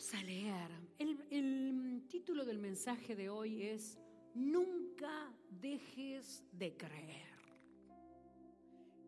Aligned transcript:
Vamos 0.00 0.14
a 0.14 0.22
leer. 0.24 0.70
El, 0.98 2.06
título 2.08 2.46
del 2.46 2.58
mensaje 2.58 3.14
de 3.14 3.28
hoy 3.28 3.64
es 3.64 3.98
Nunca 4.34 5.30
dejes 5.50 6.42
de 6.52 6.74
creer. 6.74 7.28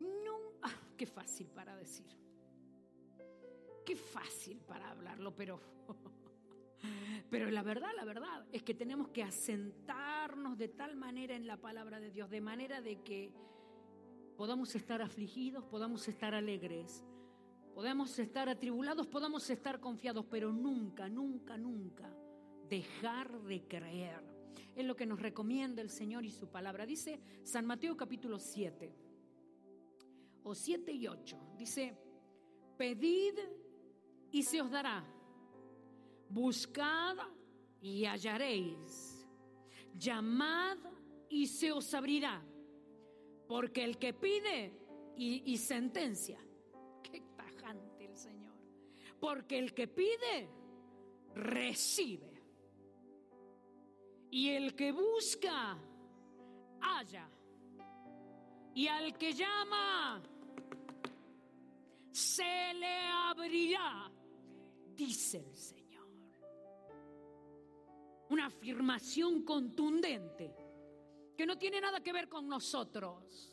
No, 0.01 0.37
ah, 0.61 0.75
qué 0.99 1.07
fácil 1.07 1.47
para 1.47 1.75
decir. 1.77 2.15
Qué 3.87 3.97
fácil 3.97 4.59
para 4.59 4.91
hablarlo, 4.91 5.35
pero 5.35 5.63
pero 7.31 7.51
la 7.51 7.63
verdad, 7.63 7.93
la 7.97 8.05
verdad 8.05 8.47
es 8.53 8.63
que 8.63 8.75
tenemos 8.75 9.09
que 9.09 9.23
asentarnos 9.23 10.59
de 10.59 10.69
tal 10.69 10.95
manera 10.97 11.35
en 11.35 11.47
la 11.47 11.57
palabra 11.57 12.01
de 12.01 12.11
Dios, 12.11 12.29
de 12.29 12.43
manera 12.43 12.83
de 12.83 13.01
que 13.01 13.33
podamos 14.37 14.75
estar 14.75 15.01
afligidos, 15.01 15.65
podamos 15.65 16.07
estar 16.07 16.35
alegres, 16.35 17.03
podamos 17.75 18.19
estar 18.19 18.49
atribulados, 18.49 19.07
podamos 19.07 19.49
estar 19.51 19.81
confiados, 19.81 20.27
pero 20.31 20.53
nunca, 20.53 21.09
nunca, 21.09 21.57
nunca 21.57 22.15
dejar 22.69 23.41
de 23.43 23.67
creer. 23.67 24.23
Es 24.75 24.87
lo 24.87 24.97
que 24.97 25.07
nos 25.07 25.21
recomienda 25.21 25.83
el 25.83 25.91
Señor 25.91 26.25
y 26.25 26.31
su 26.31 26.49
palabra. 26.49 26.87
Dice 26.87 27.21
San 27.43 27.67
Mateo 27.67 27.97
capítulo 27.97 28.39
7, 28.39 28.95
o 30.45 30.55
7 30.55 30.93
y 30.93 31.07
8. 31.07 31.55
Dice, 31.59 31.97
pedid 32.77 33.35
y 34.31 34.43
se 34.43 34.61
os 34.61 34.71
dará. 34.71 35.05
Buscad 36.29 37.17
y 37.81 38.05
hallaréis. 38.05 39.27
Llamad 39.95 40.79
y 41.29 41.47
se 41.47 41.73
os 41.73 41.93
abrirá. 41.93 42.43
Porque 43.47 43.85
el 43.85 43.99
que 43.99 44.15
pide 44.15 44.73
y 45.17 45.57
sentencia, 45.59 46.39
Porque 49.23 49.57
el 49.57 49.73
que 49.73 49.87
pide, 49.87 50.49
recibe. 51.37 52.43
Y 54.33 54.49
el 54.49 54.75
que 54.75 54.91
busca, 54.91 55.79
halla. 56.81 57.31
Y 58.75 58.89
al 58.89 59.17
que 59.17 59.33
llama, 59.33 60.21
se 62.11 62.75
le 62.75 62.97
abrirá, 63.29 64.11
dice 64.97 65.39
el 65.39 65.57
Señor. 65.57 66.09
Una 68.31 68.47
afirmación 68.47 69.45
contundente 69.45 70.53
que 71.37 71.47
no 71.47 71.57
tiene 71.57 71.81
nada 71.81 72.03
que 72.03 72.13
ver 72.13 72.29
con 72.29 72.49
nosotros. 72.49 73.52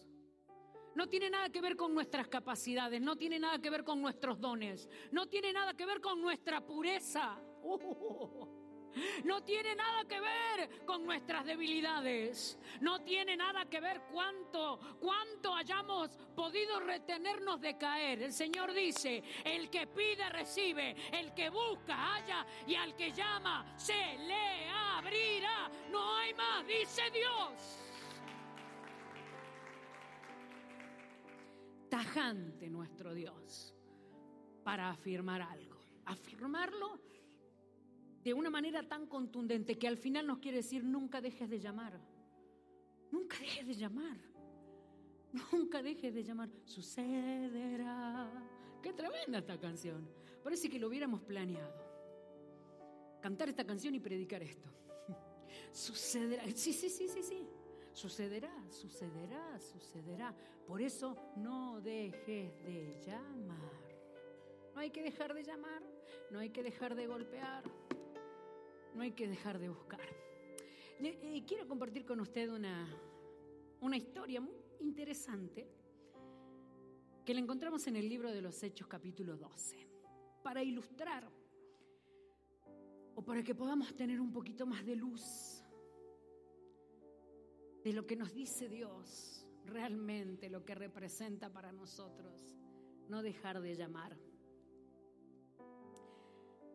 No 0.99 1.07
tiene 1.07 1.29
nada 1.29 1.47
que 1.47 1.61
ver 1.61 1.77
con 1.77 1.93
nuestras 1.93 2.27
capacidades, 2.27 2.99
no 2.99 3.15
tiene 3.15 3.39
nada 3.39 3.57
que 3.59 3.69
ver 3.69 3.85
con 3.85 4.01
nuestros 4.01 4.37
dones, 4.37 4.89
no 5.11 5.27
tiene 5.27 5.53
nada 5.53 5.73
que 5.73 5.85
ver 5.85 6.01
con 6.01 6.21
nuestra 6.21 6.59
pureza. 6.59 7.39
No 9.23 9.43
tiene 9.43 9.75
nada 9.75 10.03
que 10.05 10.19
ver 10.19 10.83
con 10.83 11.05
nuestras 11.05 11.45
debilidades. 11.45 12.59
No 12.81 13.01
tiene 13.03 13.37
nada 13.37 13.65
que 13.65 13.79
ver 13.79 14.01
cuánto, 14.11 14.79
cuánto 14.99 15.55
hayamos 15.55 16.09
podido 16.35 16.81
retenernos 16.81 17.61
de 17.61 17.77
caer. 17.77 18.23
El 18.23 18.33
Señor 18.33 18.73
dice, 18.73 19.23
el 19.45 19.69
que 19.69 19.87
pide 19.87 20.27
recibe, 20.29 20.95
el 21.13 21.33
que 21.33 21.49
busca 21.49 21.95
halla 21.95 22.45
y 22.67 22.75
al 22.75 22.95
que 22.97 23.13
llama 23.13 23.73
se 23.77 24.17
le 24.17 24.67
abrirá. 24.69 25.69
No 25.91 26.17
hay 26.17 26.33
más, 26.33 26.67
dice 26.67 27.03
Dios. 27.11 27.88
Tajante 31.89 32.69
nuestro 32.69 33.13
Dios 33.13 33.75
para 34.63 34.89
afirmar 34.89 35.41
algo. 35.41 35.77
Afirmarlo 36.05 36.99
de 38.23 38.33
una 38.33 38.49
manera 38.49 38.87
tan 38.87 39.07
contundente 39.07 39.77
que 39.77 39.87
al 39.87 39.97
final 39.97 40.27
nos 40.27 40.39
quiere 40.39 40.57
decir 40.57 40.83
nunca 40.83 41.21
dejes 41.21 41.49
de 41.49 41.59
llamar. 41.59 41.99
Nunca 43.11 43.37
dejes 43.39 43.65
de 43.67 43.73
llamar. 43.73 44.17
Nunca 45.51 45.81
dejes 45.81 46.13
de 46.13 46.23
llamar. 46.23 46.49
Sucederá. 46.65 48.31
Qué 48.81 48.93
tremenda 48.93 49.39
esta 49.39 49.59
canción. 49.59 50.07
Parece 50.43 50.69
que 50.69 50.79
lo 50.79 50.87
hubiéramos 50.87 51.21
planeado. 51.21 51.89
Cantar 53.21 53.49
esta 53.49 53.65
canción 53.65 53.95
y 53.95 53.99
predicar 53.99 54.41
esto. 54.43 54.69
Sucederá. 55.71 56.43
Sí, 56.55 56.73
sí, 56.73 56.89
sí, 56.89 57.07
sí, 57.07 57.23
sí. 57.23 57.47
Sucederá, 57.99 58.55
sucederá, 58.71 59.59
sucederá. 59.59 60.33
Por 60.65 60.81
eso 60.81 61.17
no 61.35 61.81
dejes 61.81 62.63
de 62.63 62.97
llamar. 63.05 63.73
No 64.73 64.79
hay 64.79 64.89
que 64.89 65.03
dejar 65.03 65.33
de 65.33 65.43
llamar, 65.43 65.83
no 66.31 66.39
hay 66.39 66.49
que 66.49 66.63
dejar 66.63 66.95
de 66.95 67.07
golpear, 67.07 67.61
no 68.95 69.01
hay 69.01 69.11
que 69.11 69.27
dejar 69.27 69.59
de 69.59 69.67
buscar. 69.67 69.99
Eh, 71.01 71.43
quiero 71.45 71.67
compartir 71.67 72.05
con 72.05 72.21
usted 72.21 72.49
una, 72.49 72.87
una 73.81 73.97
historia 73.97 74.39
muy 74.39 74.55
interesante 74.79 75.67
que 77.25 77.33
la 77.33 77.41
encontramos 77.41 77.85
en 77.87 77.97
el 77.97 78.07
libro 78.07 78.31
de 78.31 78.41
los 78.41 78.63
Hechos 78.63 78.87
capítulo 78.87 79.35
12, 79.35 79.75
para 80.41 80.63
ilustrar 80.63 81.29
o 83.13 83.21
para 83.25 83.43
que 83.43 83.53
podamos 83.53 83.93
tener 83.93 84.21
un 84.21 84.31
poquito 84.31 84.65
más 84.65 84.85
de 84.85 84.95
luz 84.95 85.58
de 87.83 87.93
lo 87.93 88.05
que 88.05 88.15
nos 88.15 88.33
dice 88.33 88.67
Dios, 88.67 89.45
realmente 89.65 90.49
lo 90.49 90.65
que 90.65 90.75
representa 90.75 91.51
para 91.51 91.71
nosotros, 91.71 92.55
no 93.07 93.21
dejar 93.21 93.61
de 93.61 93.75
llamar. 93.75 94.17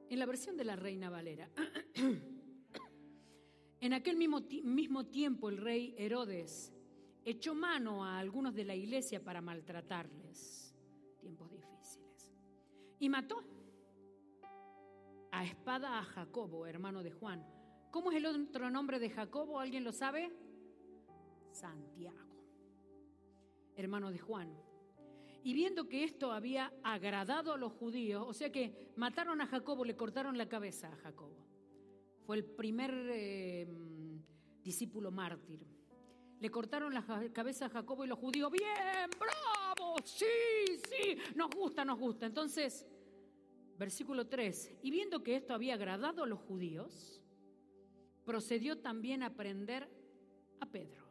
En 0.08 0.18
la 0.18 0.26
versión 0.26 0.56
de 0.56 0.64
la 0.64 0.76
Reina 0.76 1.10
Valera, 1.10 1.50
en 3.80 3.92
aquel 3.92 4.16
mismo, 4.16 4.40
mismo 4.62 5.06
tiempo 5.06 5.48
el 5.48 5.58
rey 5.58 5.94
Herodes 5.98 6.72
echó 7.24 7.54
mano 7.54 8.04
a 8.04 8.18
algunos 8.18 8.54
de 8.54 8.64
la 8.64 8.74
iglesia 8.74 9.22
para 9.22 9.40
maltratarles, 9.40 10.74
tiempos 11.20 11.50
difíciles, 11.50 12.32
y 12.98 13.08
mató 13.08 13.42
a 15.32 15.44
espada 15.44 15.98
a 15.98 16.04
Jacobo, 16.04 16.66
hermano 16.66 17.02
de 17.02 17.10
Juan. 17.10 17.44
¿Cómo 17.90 18.10
es 18.10 18.16
el 18.18 18.26
otro 18.26 18.70
nombre 18.70 18.98
de 18.98 19.10
Jacobo? 19.10 19.58
¿Alguien 19.58 19.84
lo 19.84 19.92
sabe? 19.92 20.30
Santiago, 21.54 22.36
hermano 23.76 24.10
de 24.10 24.18
Juan. 24.18 24.54
Y 25.42 25.52
viendo 25.52 25.88
que 25.88 26.04
esto 26.04 26.32
había 26.32 26.72
agradado 26.82 27.52
a 27.52 27.58
los 27.58 27.72
judíos, 27.72 28.24
o 28.26 28.32
sea 28.32 28.50
que 28.50 28.92
mataron 28.96 29.40
a 29.40 29.46
Jacobo, 29.46 29.84
le 29.84 29.96
cortaron 29.96 30.38
la 30.38 30.48
cabeza 30.48 30.88
a 30.92 30.96
Jacobo. 30.96 31.46
Fue 32.26 32.36
el 32.36 32.44
primer 32.44 32.92
eh, 33.10 33.68
discípulo 34.62 35.10
mártir. 35.10 35.60
Le 36.40 36.50
cortaron 36.50 36.92
la 36.92 37.04
cabeza 37.32 37.66
a 37.66 37.68
Jacobo 37.68 38.04
y 38.04 38.08
los 38.08 38.18
judíos, 38.18 38.50
bien, 38.50 39.10
bravo, 39.18 39.96
sí, 40.04 40.26
sí, 40.88 41.18
nos 41.34 41.50
gusta, 41.50 41.84
nos 41.84 41.98
gusta. 41.98 42.26
Entonces, 42.26 42.86
versículo 43.78 44.26
3, 44.26 44.78
y 44.82 44.90
viendo 44.90 45.22
que 45.22 45.36
esto 45.36 45.54
había 45.54 45.74
agradado 45.74 46.24
a 46.24 46.26
los 46.26 46.40
judíos, 46.40 47.22
procedió 48.24 48.78
también 48.78 49.22
a 49.22 49.34
prender 49.34 49.88
a 50.60 50.66
Pedro. 50.66 51.03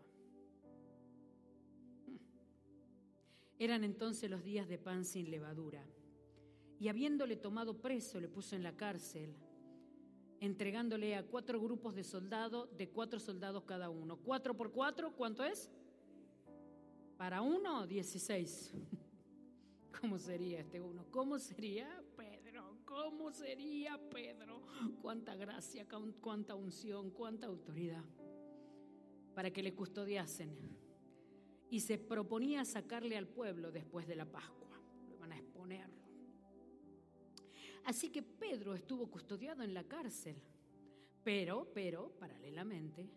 Eran 3.63 3.85
entonces 3.85 4.29
los 4.29 4.44
días 4.44 4.68
de 4.68 4.78
pan 4.78 5.06
sin 5.06 5.31
levadura. 5.31 5.81
Y 6.81 6.90
habiéndole 6.90 7.38
tomado 7.38 7.79
preso, 7.79 8.19
le 8.19 8.28
puso 8.28 8.57
en 8.57 8.63
la 8.63 8.75
cárcel, 8.75 9.34
entregándole 10.41 11.16
a 11.16 11.24
cuatro 11.24 11.62
grupos 11.62 11.96
de 11.96 12.03
soldados, 12.03 12.75
de 12.75 12.90
cuatro 12.90 13.22
soldados 13.22 13.63
cada 13.63 13.90
uno. 13.90 14.18
Cuatro 14.18 14.53
por 14.53 14.74
cuatro, 14.74 15.16
¿cuánto 15.16 15.46
es? 15.46 15.72
Para 17.16 17.41
uno, 17.41 17.88
dieciséis. 17.88 18.74
¿Cómo 20.01 20.19
sería 20.19 20.59
este 20.59 20.81
uno? 20.81 21.06
¿Cómo 21.09 21.40
sería 21.40 22.03
Pedro? 22.18 22.80
¿Cómo 22.84 23.31
sería 23.31 23.98
Pedro? 24.09 24.68
Cuánta 25.01 25.36
gracia, 25.36 25.88
cuánta 26.19 26.54
unción, 26.54 27.12
cuánta 27.12 27.48
autoridad 27.48 28.04
para 29.33 29.51
que 29.51 29.63
le 29.63 29.74
custodiasen 29.74 30.83
y 31.74 31.80
se 31.80 31.98
proponía 31.98 32.64
sacarle 32.66 33.18
al 33.18 33.28
pueblo 33.28 33.72
después 33.72 34.06
de 34.06 34.16
la 34.16 34.25
Pascua. 34.25 34.80
Lo 35.10 35.18
van 35.18 35.31
a 35.31 35.40
exponer. 35.40 35.90
Así 37.86 38.12
que 38.12 38.22
Pedro 38.22 38.75
estuvo 38.75 39.10
custodiado 39.10 39.64
en 39.64 39.74
la 39.74 39.84
cárcel. 39.84 40.36
Pero, 41.24 41.72
pero, 41.74 42.12
paralelamente, 42.20 43.10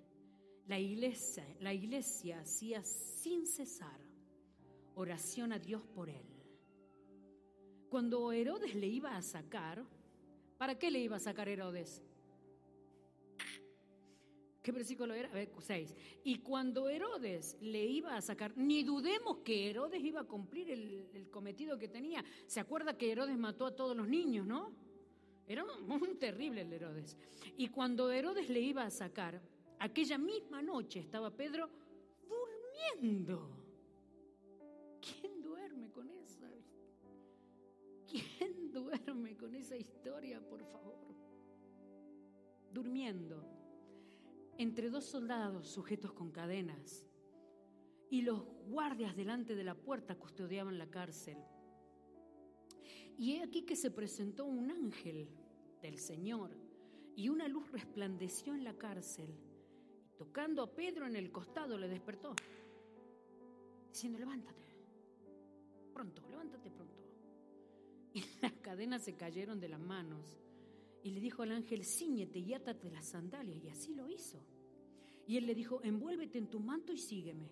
la 0.69 0.81
iglesia, 0.81 1.47
la 1.61 1.75
iglesia 1.75 2.41
hacía 2.41 2.83
sin 2.83 3.47
cesar 3.47 4.01
oración 4.95 5.53
a 5.53 5.59
Dios 5.59 5.83
por 5.95 6.09
él. 6.09 6.25
Cuando 7.91 8.33
Herodes 8.33 8.75
le 8.75 8.87
iba 8.87 9.19
a 9.19 9.21
sacar, 9.21 9.85
¿para 10.57 10.79
qué 10.79 10.91
le 10.91 11.01
iba 11.01 11.17
a 11.17 11.21
sacar 11.21 11.51
Herodes? 11.51 12.03
¿Qué 14.67 14.73
versículo 14.73 15.15
era? 15.15 15.29
A 15.29 15.33
ver, 15.33 15.49
6. 15.57 15.95
Y 16.25 16.39
cuando 16.39 16.89
Herodes 16.89 17.57
le 17.61 17.85
iba 17.85 18.17
a 18.17 18.21
sacar, 18.21 18.53
ni 18.57 18.83
dudemos 18.83 19.37
que 19.45 19.71
Herodes 19.71 20.03
iba 20.03 20.23
a 20.23 20.25
cumplir 20.25 20.69
el, 20.73 21.29
cometido 21.31 21.79
que 21.79 21.87
tenía. 21.87 22.25
¿Se 22.49 22.59
acuerda 22.59 22.99
que 22.99 23.13
Herodes 23.13 23.39
mató 23.39 23.67
a 23.67 23.77
todos 23.77 23.97
los 23.97 24.09
niños, 24.09 24.45
no? 24.45 24.73
Era 25.47 25.65
un 25.65 26.19
terrible 26.19 26.63
el 26.63 26.73
Herodes. 26.73 27.17
Y 27.57 27.69
cuando 27.69 28.11
Herodes 28.11 28.49
le 28.49 28.59
iba 28.59 28.83
a 28.83 28.91
sacar, 28.91 29.41
aquella 29.79 30.19
misma 30.19 30.61
noche 30.63 30.99
estaba 30.99 31.31
Pedro 31.31 31.71
durmiendo. 32.29 33.49
¿Quién 35.01 35.43
duerme 35.43 35.93
con 35.93 36.11
esa? 36.11 36.51
¿Quién 38.11 38.73
duerme 38.73 39.37
con 39.37 39.55
esa 39.55 39.77
historia, 39.77 40.41
por 40.41 40.65
favor? 40.65 41.15
Durmiendo 42.73 43.56
entre 44.59 44.91
dos 44.91 45.05
soldados 45.05 45.69
sujetos 45.69 46.13
con 46.13 46.31
cadenas 46.31 47.05
y 48.11 48.23
los 48.23 48.45
guardias 48.69 49.17
delante 49.17 49.55
de 49.55 49.65
la 49.65 49.75
puerta 49.75 50.17
custodiaban 50.17 50.79
la 50.79 50.89
cárcel. 50.89 51.37
Y 53.19 53.33
he 53.33 53.43
aquí 53.43 53.63
que 53.63 53.77
se 53.77 53.91
presentó 53.91 54.45
un 54.45 54.71
ángel 54.71 55.29
del 55.81 55.99
Señor 55.99 56.57
y 57.15 57.29
una 57.29 57.49
luz 57.49 57.71
resplandeció 57.73 58.55
en 58.55 58.65
la 58.65 58.75
cárcel. 58.75 59.35
Y 60.05 60.17
tocando 60.17 60.63
a 60.63 60.75
Pedro 60.75 61.07
en 61.07 61.17
el 61.17 61.33
costado 61.33 61.79
le 61.79 61.89
despertó, 61.89 62.35
diciendo, 63.91 64.19
levántate, 64.19 64.77
pronto, 65.93 66.23
levántate 66.29 66.71
pronto. 66.71 66.95
Y 68.15 68.25
las 68.41 68.53
cadenas 68.63 69.03
se 69.03 69.15
cayeron 69.15 69.61
de 69.61 69.69
las 69.69 69.81
manos. 69.81 70.39
Y 71.07 71.13
le 71.13 71.21
dijo 71.21 71.45
al 71.45 71.53
ángel, 71.53 71.85
ciñete 71.85 72.41
y 72.41 72.53
átate 72.53 72.91
las 72.91 73.07
sandalias. 73.07 73.63
Y 73.63 73.69
así 73.69 73.95
lo 73.95 74.09
hizo. 74.09 74.43
Y 75.29 75.37
él 75.37 75.47
le 75.47 75.55
dijo, 75.55 75.81
envuélvete 75.85 76.37
en 76.37 76.51
tu 76.51 76.59
manto 76.59 76.93
y 76.93 76.99
sígueme. 76.99 77.49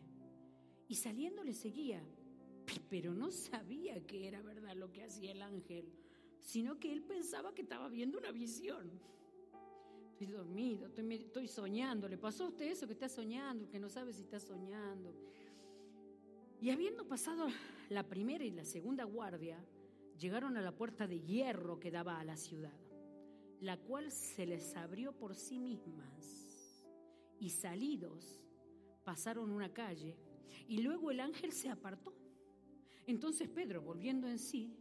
Y 0.89 0.97
saliendo 0.97 1.45
le 1.45 1.53
seguía, 1.53 2.03
pero 2.91 3.15
no 3.15 3.31
sabía 3.31 4.05
que 4.05 4.27
era 4.27 4.43
verdad 4.43 4.75
lo 4.75 4.91
que 4.91 5.05
hacía 5.05 5.31
el 5.31 5.41
ángel, 5.41 5.89
sino 6.41 6.81
que 6.81 6.93
él 6.93 7.03
pensaba 7.05 7.55
que 7.55 7.62
estaba 7.62 7.89
viendo 7.89 8.19
una 8.19 8.33
visión. 8.33 8.91
Estoy 10.11 10.27
dormido, 10.27 10.89
estoy, 10.89 11.47
soñando. 11.47 12.09
¿Le 12.09 12.19
pasó 12.19 12.47
a 12.47 12.49
usted 12.49 12.73
eso 12.73 12.89
que 12.89 12.95
está 12.95 13.09
soñando, 13.09 13.71
que 13.71 13.79
no 13.79 13.89
sabe 13.89 14.12
si 14.12 14.23
está 14.23 14.41
soñando? 14.41 15.15
Y 16.61 16.71
habiendo 16.71 17.07
pasado 17.07 17.47
la 17.89 18.03
primera 18.03 18.45
y 18.45 18.50
la 18.50 18.65
segunda 18.65 19.05
guardia, 19.05 19.65
llegaron 20.19 20.57
a 20.57 20.61
la 20.61 20.73
puerta 20.73 21.07
de 21.07 21.21
hierro 21.21 21.79
que 21.79 21.93
daba 21.93 22.19
a 22.19 22.25
la 22.25 22.37
ciudad, 22.37 22.73
la 23.64 23.78
cual 23.78 24.12
se 24.12 24.44
les 24.44 24.76
abrió 24.76 25.12
por 25.12 25.34
sí 25.34 25.58
mismas. 25.58 26.84
Y 27.40 27.49
salidos, 27.49 28.43
pasaron 29.05 29.50
una 29.50 29.72
calle 29.72 30.16
y 30.69 30.82
luego 30.82 31.11
el 31.11 31.20
ángel 31.20 31.50
se 31.50 31.70
apartó. 31.70 32.14
Entonces 33.06 33.49
Pedro, 33.49 33.81
volviendo 33.81 34.28
en 34.28 34.38
sí, 34.38 34.76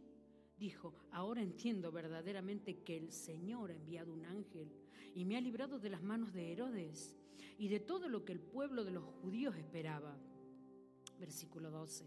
dijo, 0.58 0.94
ahora 1.12 1.40
entiendo 1.40 1.90
verdaderamente 1.92 2.82
que 2.82 2.98
el 2.98 3.10
Señor 3.10 3.70
ha 3.70 3.74
enviado 3.74 4.12
un 4.12 4.26
ángel 4.26 4.70
y 5.14 5.24
me 5.24 5.38
ha 5.38 5.40
librado 5.40 5.78
de 5.78 5.88
las 5.88 6.02
manos 6.02 6.34
de 6.34 6.52
Herodes 6.52 7.16
y 7.58 7.68
de 7.68 7.80
todo 7.80 8.08
lo 8.10 8.24
que 8.26 8.32
el 8.32 8.40
pueblo 8.40 8.84
de 8.84 8.90
los 8.90 9.04
judíos 9.22 9.56
esperaba. 9.56 10.14
Versículo 11.18 11.70
12. 11.70 12.04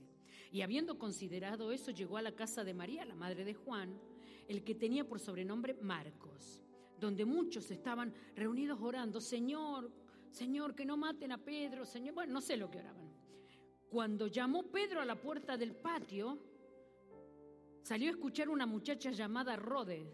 Y 0.51 0.61
habiendo 0.61 0.99
considerado 0.99 1.71
eso, 1.71 1.89
llegó 1.89 2.17
a 2.17 2.21
la 2.21 2.35
casa 2.35 2.63
de 2.63 2.75
María, 2.75 3.03
la 3.03 3.15
madre 3.15 3.45
de 3.45 3.55
Juan, 3.55 3.99
el 4.47 4.63
que 4.63 4.75
tenía 4.75 5.07
por 5.07 5.19
sobrenombre 5.19 5.73
Marcos, 5.81 6.61
donde 6.99 7.25
muchos 7.25 7.69
estaban 7.71 8.13
reunidos 8.35 8.79
orando, 8.81 9.21
Señor, 9.21 9.91
Señor, 10.31 10.75
que 10.75 10.85
no 10.85 10.97
maten 10.97 11.31
a 11.31 11.37
Pedro, 11.37 11.85
Señor, 11.85 12.15
bueno, 12.15 12.33
no 12.33 12.41
sé 12.41 12.57
lo 12.57 12.69
que 12.69 12.79
oraban. 12.79 13.07
Cuando 13.89 14.27
llamó 14.27 14.63
Pedro 14.63 15.01
a 15.01 15.05
la 15.05 15.15
puerta 15.15 15.57
del 15.57 15.75
patio, 15.75 16.37
salió 17.81 18.09
a 18.09 18.11
escuchar 18.11 18.49
una 18.49 18.65
muchacha 18.65 19.11
llamada 19.11 19.55
Rode, 19.55 20.05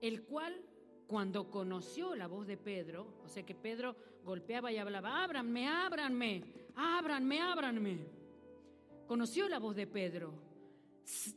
el 0.00 0.24
cual 0.24 0.60
cuando 1.06 1.50
conoció 1.50 2.14
la 2.14 2.26
voz 2.26 2.46
de 2.46 2.56
Pedro, 2.56 3.20
o 3.24 3.28
sea 3.28 3.44
que 3.46 3.54
Pedro 3.54 3.96
golpeaba 4.24 4.70
y 4.70 4.76
hablaba, 4.76 5.22
ábranme, 5.22 5.66
ábranme, 5.66 6.42
ábranme, 6.74 7.40
ábranme. 7.40 7.98
Conoció 9.06 9.48
la 9.48 9.58
voz 9.58 9.74
de 9.74 9.86
Pedro. 9.86 10.34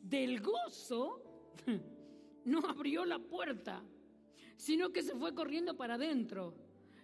Del 0.01 0.41
gozo 0.41 1.23
no 2.45 2.59
abrió 2.67 3.05
la 3.05 3.19
puerta, 3.19 3.81
sino 4.61 4.93
que 4.93 5.01
se 5.01 5.15
fue 5.15 5.33
corriendo 5.33 5.75
para 5.75 5.95
adentro 5.95 6.53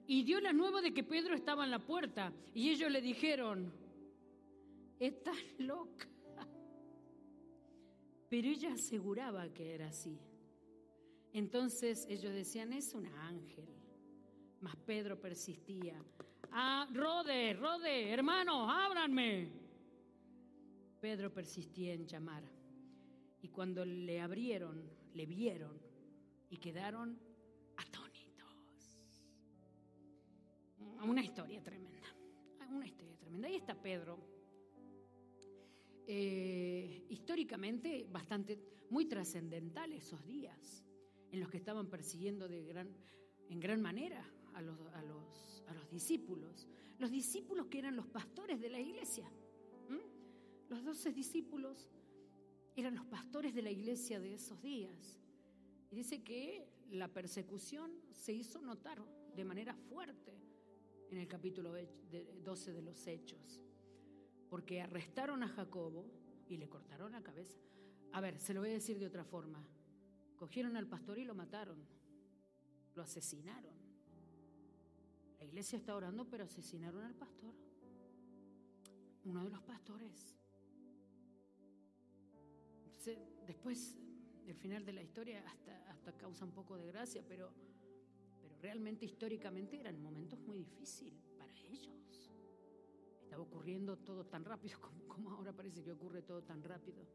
y 0.06 0.24
dio 0.24 0.40
la 0.40 0.54
nueva 0.54 0.80
de 0.80 0.94
que 0.94 1.04
Pedro 1.04 1.34
estaba 1.34 1.66
en 1.66 1.72
la 1.72 1.80
puerta. 1.80 2.32
Y 2.54 2.70
ellos 2.70 2.92
le 2.92 3.02
dijeron, 3.02 3.74
estás 5.00 5.38
loca. 5.58 6.08
Pero 8.30 8.48
ella 8.48 8.74
aseguraba 8.74 9.52
que 9.56 9.74
era 9.74 9.88
así. 9.88 10.20
Entonces 11.34 12.06
ellos 12.08 12.32
decían, 12.32 12.74
es 12.74 12.94
un 12.94 13.08
ángel. 13.08 13.66
Mas 14.62 14.76
Pedro 14.76 15.20
persistía. 15.20 16.00
Ah, 16.52 16.88
Rode, 16.94 17.56
Rode, 17.56 18.12
hermanos, 18.12 18.70
ábranme. 18.70 19.50
Pedro 21.02 21.34
persistía 21.34 21.96
en 21.96 22.06
llamar. 22.06 22.44
Y 23.42 23.48
cuando 23.48 23.84
le 23.84 24.22
abrieron, 24.22 24.80
le 25.16 25.26
vieron 25.26 25.82
y 26.52 26.58
quedaron 26.58 27.27
Una 31.04 31.24
historia 31.24 31.64
tremenda. 31.64 32.08
Una 32.70 32.86
historia 32.86 33.16
tremenda. 33.18 33.48
Ahí 33.48 33.56
está 33.56 33.76
Pedro 33.76 34.18
eh, 36.08 37.06
históricamente 37.10 38.08
bastante, 38.10 38.58
muy 38.90 39.06
trascendental 39.06 39.92
esos 39.92 40.26
días, 40.26 40.84
en 41.32 41.42
los 41.42 41.50
que 41.50 41.58
estaban 41.58 41.88
persiguiendo 41.88 42.48
de 42.48 42.64
gran, 42.64 42.90
en 43.50 43.60
gran 43.60 43.82
manera 43.82 44.24
a 44.54 44.62
los, 44.62 44.80
a, 44.94 45.02
los, 45.04 45.64
a 45.68 45.74
los 45.74 45.90
discípulos. 45.90 46.68
Los 46.98 47.12
discípulos 47.12 47.68
que 47.68 47.80
eran 47.80 47.96
los 47.96 48.08
pastores 48.08 48.60
de 48.60 48.70
la 48.70 48.80
iglesia. 48.80 49.30
Los 50.70 50.84
doce 50.84 51.14
discípulos 51.14 51.90
eran 52.76 52.96
los 52.96 53.06
pastores 53.06 53.54
de 53.54 53.62
la 53.62 53.72
iglesia 53.72 54.20
de 54.20 54.34
esos 54.34 54.62
días. 54.62 55.20
Y 55.92 55.96
dice 55.96 56.24
que 56.24 56.68
la 56.90 57.08
persecución 57.08 57.92
se 58.12 58.34
hizo 58.34 58.62
notar 58.62 59.02
de 59.36 59.46
manera 59.46 59.74
fuerte 59.74 60.47
en 61.10 61.18
el 61.18 61.28
capítulo 61.28 61.74
12 62.44 62.74
de 62.74 62.82
los 62.82 63.06
Hechos 63.08 63.62
porque 64.50 64.82
arrestaron 64.82 65.44
a 65.44 65.50
Jacobo 65.50 66.06
y 66.48 66.58
le 66.58 66.70
cortaron 66.70 67.12
la 67.12 67.22
cabeza. 67.22 67.60
A 68.14 68.22
ver, 68.22 68.40
se 68.40 68.54
lo 68.54 68.62
voy 68.62 68.70
a 68.70 68.74
decir 68.74 68.98
de 69.00 69.08
otra 69.08 69.24
forma. 69.24 69.64
Cogieron 70.38 70.78
al 70.78 70.88
pastor 70.88 71.20
y 71.20 71.26
lo 71.26 71.36
mataron. 71.36 71.78
Lo 72.96 73.04
asesinaron. 73.04 73.76
La 75.40 75.46
iglesia 75.46 75.78
está 75.78 75.96
orando, 75.96 76.28
pero 76.30 76.46
asesinaron 76.46 77.04
al 77.04 77.14
pastor. 77.14 77.54
Uno 79.26 79.44
de 79.44 79.50
los 79.50 79.62
pastores. 79.62 80.34
después, 83.46 83.98
el 84.46 84.56
final 84.56 84.86
de 84.86 84.92
la 84.92 85.02
historia 85.02 85.42
hasta, 85.48 85.90
hasta 85.90 86.12
causa 86.18 86.44
un 86.44 86.52
poco 86.52 86.78
de 86.78 86.88
gracia, 86.88 87.24
pero 87.26 87.54
realmente 88.68 89.06
históricamente 89.06 89.80
eran 89.80 90.02
momentos 90.02 90.38
muy 90.42 90.58
difíciles 90.58 91.24
para 91.38 91.54
ellos. 91.72 92.30
Estaba 93.24 93.42
ocurriendo 93.42 93.96
todo 93.96 94.26
tan 94.26 94.44
rápido, 94.44 94.78
como, 95.08 95.30
ahora 95.30 95.54
parece 95.54 95.82
que 95.82 95.94
ocurre 95.94 96.22
todo 96.22 96.44
tan 96.44 96.62
rápido. 96.62 97.08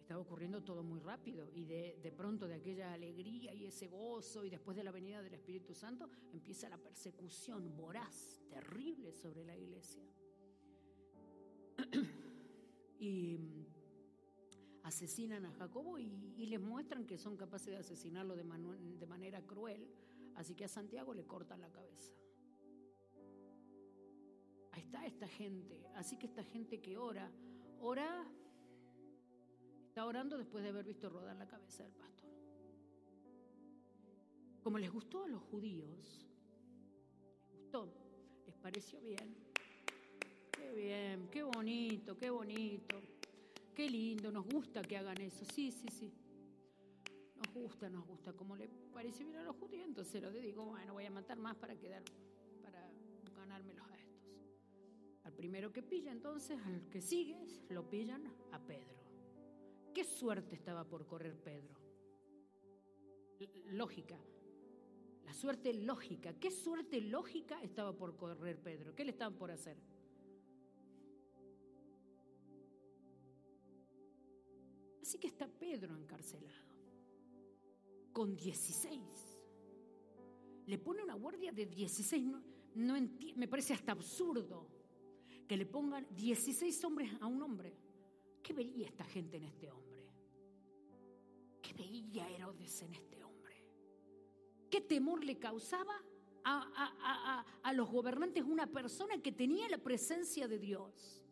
Estaba 0.00 0.20
ocurriendo 0.20 0.64
todo 0.64 0.82
muy 0.82 0.98
rápido 1.00 1.50
y 1.52 1.66
de, 1.66 1.98
de 2.02 2.10
pronto 2.10 2.48
de 2.48 2.54
aquella 2.54 2.94
alegría 2.94 3.52
y 3.52 3.66
ese 3.66 3.88
gozo 3.88 4.42
y 4.46 4.48
después 4.48 4.78
de 4.78 4.82
la 4.82 4.90
venida 4.90 5.20
del 5.20 5.34
Espíritu 5.34 5.74
Santo 5.74 6.08
empieza 6.32 6.70
la 6.70 6.78
persecución 6.78 7.76
voraz, 7.76 8.40
terrible 8.48 9.12
sobre 9.12 9.44
la 9.44 9.54
iglesia. 9.54 10.02
y 12.98 13.36
mm, 13.36 13.66
asesinan 14.84 15.44
a 15.44 15.52
Jacobo 15.52 15.98
y, 15.98 16.46
les 16.46 16.60
muestran 16.62 17.06
que 17.06 17.18
son 17.18 17.36
capaces 17.36 17.74
de 17.74 17.76
asesinarlo 17.76 18.34
de, 18.34 18.44
de 18.44 19.06
manera 19.06 19.42
cruel, 19.42 19.86
así 20.38 20.54
que 20.54 20.64
a 20.64 20.68
Santiago 20.68 21.12
le 21.12 21.26
cortan 21.26 21.60
la 21.60 21.70
cabeza 21.70 22.18
está 24.88 25.04
esta 25.04 25.28
gente. 25.28 25.84
Así 25.94 26.16
que 26.16 26.26
esta 26.26 26.42
gente 26.42 26.80
que 26.80 26.96
ora, 26.96 27.30
ora, 27.80 28.24
está 29.86 30.06
orando 30.06 30.38
después 30.38 30.64
de 30.64 30.70
haber 30.70 30.84
visto 30.84 31.08
rodar 31.08 31.36
la 31.36 31.46
cabeza 31.46 31.82
del 31.84 31.92
pastor. 31.92 32.30
Como 34.62 34.78
les 34.78 34.90
gustó 34.90 35.24
a 35.24 35.28
los 35.28 35.42
judíos, 35.42 36.26
les 37.50 37.60
gustó, 37.60 37.92
les 38.46 38.56
pareció 38.56 39.00
bien. 39.00 39.36
Qué 40.52 40.72
bien, 40.72 41.28
qué 41.30 41.42
bonito, 41.42 42.16
qué 42.16 42.30
bonito, 42.30 43.00
qué 43.74 43.88
lindo, 43.88 44.32
nos 44.32 44.46
gusta 44.46 44.82
que 44.82 44.96
hagan 44.96 45.20
eso. 45.20 45.44
Sí, 45.44 45.70
sí, 45.70 45.88
sí. 45.88 46.12
Nos 47.38 47.54
gusta, 47.54 47.88
nos 47.88 48.06
gusta. 48.06 48.32
Como 48.32 48.56
le 48.56 48.68
pareció 48.92 49.26
bien 49.26 49.38
a 49.38 49.42
los 49.42 49.56
judíos, 49.56 49.86
entonces 49.86 50.22
lo 50.22 50.30
digo, 50.30 50.64
bueno, 50.66 50.92
voy 50.92 51.04
a 51.04 51.10
matar 51.10 51.38
más 51.38 51.56
para 51.56 51.76
quedar, 51.76 52.02
para 52.62 52.90
ganármelos 53.36 53.86
a 53.86 53.98
al 55.28 55.34
primero 55.34 55.70
que 55.70 55.82
pilla, 55.82 56.10
entonces, 56.10 56.58
al 56.64 56.88
que 56.88 57.02
sigues, 57.02 57.60
lo 57.68 57.86
pillan 57.86 58.26
a 58.50 58.58
Pedro. 58.58 58.96
¿Qué 59.92 60.02
suerte 60.02 60.54
estaba 60.54 60.84
por 60.84 61.06
correr 61.06 61.38
Pedro? 61.38 61.76
lógica. 63.66 64.18
La 65.26 65.34
suerte 65.34 65.74
lógica. 65.74 66.32
¿Qué 66.32 66.50
suerte 66.50 67.02
lógica 67.02 67.62
estaba 67.62 67.92
por 67.92 68.16
correr 68.16 68.58
Pedro? 68.58 68.94
¿Qué 68.94 69.04
le 69.04 69.10
estaban 69.10 69.36
por 69.36 69.50
hacer? 69.50 69.76
Así 75.02 75.18
que 75.18 75.26
está 75.26 75.46
Pedro 75.46 75.94
encarcelado, 75.94 76.67
con 78.18 78.34
16. 78.34 79.00
Le 80.66 80.78
pone 80.78 81.04
una 81.04 81.14
guardia 81.14 81.52
de 81.52 81.66
16. 81.66 82.26
No, 82.74 82.94
me 83.36 83.46
parece 83.46 83.74
hasta 83.74 83.92
absurdo 83.92 84.66
que 85.46 85.56
le 85.56 85.64
pongan 85.64 86.04
16 86.16 86.82
hombres 86.82 87.12
a 87.20 87.28
un 87.28 87.40
hombre. 87.40 87.76
¿Qué 88.42 88.52
vería 88.52 88.88
esta 88.88 89.04
gente 89.04 89.36
en 89.36 89.44
este 89.44 89.70
hombre? 89.70 90.02
¿Qué 91.62 91.72
veía 91.74 92.28
Herodes 92.28 92.82
en 92.82 92.94
este 92.94 93.22
hombre? 93.22 93.54
¿Qué 94.68 94.80
temor 94.80 95.24
le 95.24 95.38
causaba 95.38 95.94
a, 96.42 97.72
los 97.72 97.88
gobernantes 97.88 98.42
una 98.42 98.66
persona 98.66 99.22
que 99.22 99.30
tenía 99.30 99.68
la 99.68 99.78
presencia 99.78 100.48
de 100.48 100.58
Dios? 100.58 101.24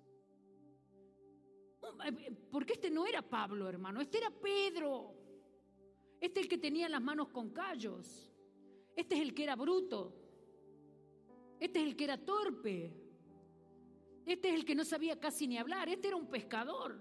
Porque 2.52 2.74
este 2.74 2.90
no 2.92 3.08
era 3.08 3.22
Pablo, 3.22 3.68
hermano, 3.68 4.00
este 4.00 4.18
era 4.18 4.30
Pedro. 4.30 5.25
Este 6.26 6.40
es 6.40 6.46
el 6.46 6.50
que 6.50 6.58
tenía 6.58 6.88
las 6.88 7.00
manos 7.00 7.28
con 7.28 7.50
callos. 7.50 8.28
Este 8.96 9.14
es 9.14 9.20
el 9.20 9.32
que 9.32 9.44
era 9.44 9.54
bruto. 9.54 10.12
Este 11.60 11.78
es 11.78 11.86
el 11.86 11.94
que 11.94 12.02
era 12.02 12.18
torpe. 12.18 12.92
Este 14.26 14.48
es 14.48 14.54
el 14.56 14.64
que 14.64 14.74
no 14.74 14.84
sabía 14.84 15.20
casi 15.20 15.46
ni 15.46 15.56
hablar. 15.56 15.88
Este 15.88 16.08
era 16.08 16.16
un 16.16 16.26
pescador. 16.26 16.98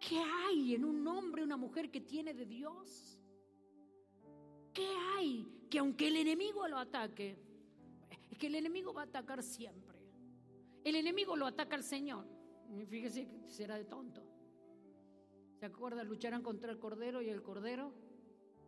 ¿Qué 0.00 0.18
hay 0.18 0.74
en 0.74 0.86
un 0.86 1.06
hombre, 1.06 1.42
una 1.42 1.58
mujer 1.58 1.90
que 1.90 2.00
tiene 2.00 2.32
de 2.32 2.46
Dios? 2.46 3.20
¿Qué 4.72 4.88
hay? 5.14 5.66
Que 5.68 5.78
aunque 5.78 6.08
el 6.08 6.16
enemigo 6.16 6.66
lo 6.68 6.78
ataque, 6.78 7.38
es 8.30 8.38
que 8.38 8.46
el 8.46 8.54
enemigo 8.54 8.94
va 8.94 9.02
a 9.02 9.04
atacar 9.04 9.42
siempre. 9.42 9.98
El 10.82 10.96
enemigo 10.96 11.36
lo 11.36 11.44
ataca 11.44 11.76
al 11.76 11.84
Señor. 11.84 12.24
Fíjese 12.88 13.26
que 13.26 13.50
será 13.50 13.76
de 13.76 13.84
tonto. 13.84 14.29
¿Se 15.60 15.66
acuerdan? 15.66 16.08
Lucharán 16.08 16.42
contra 16.42 16.72
el 16.72 16.78
Cordero 16.78 17.20
y 17.20 17.28
el 17.28 17.42
Cordero 17.42 17.92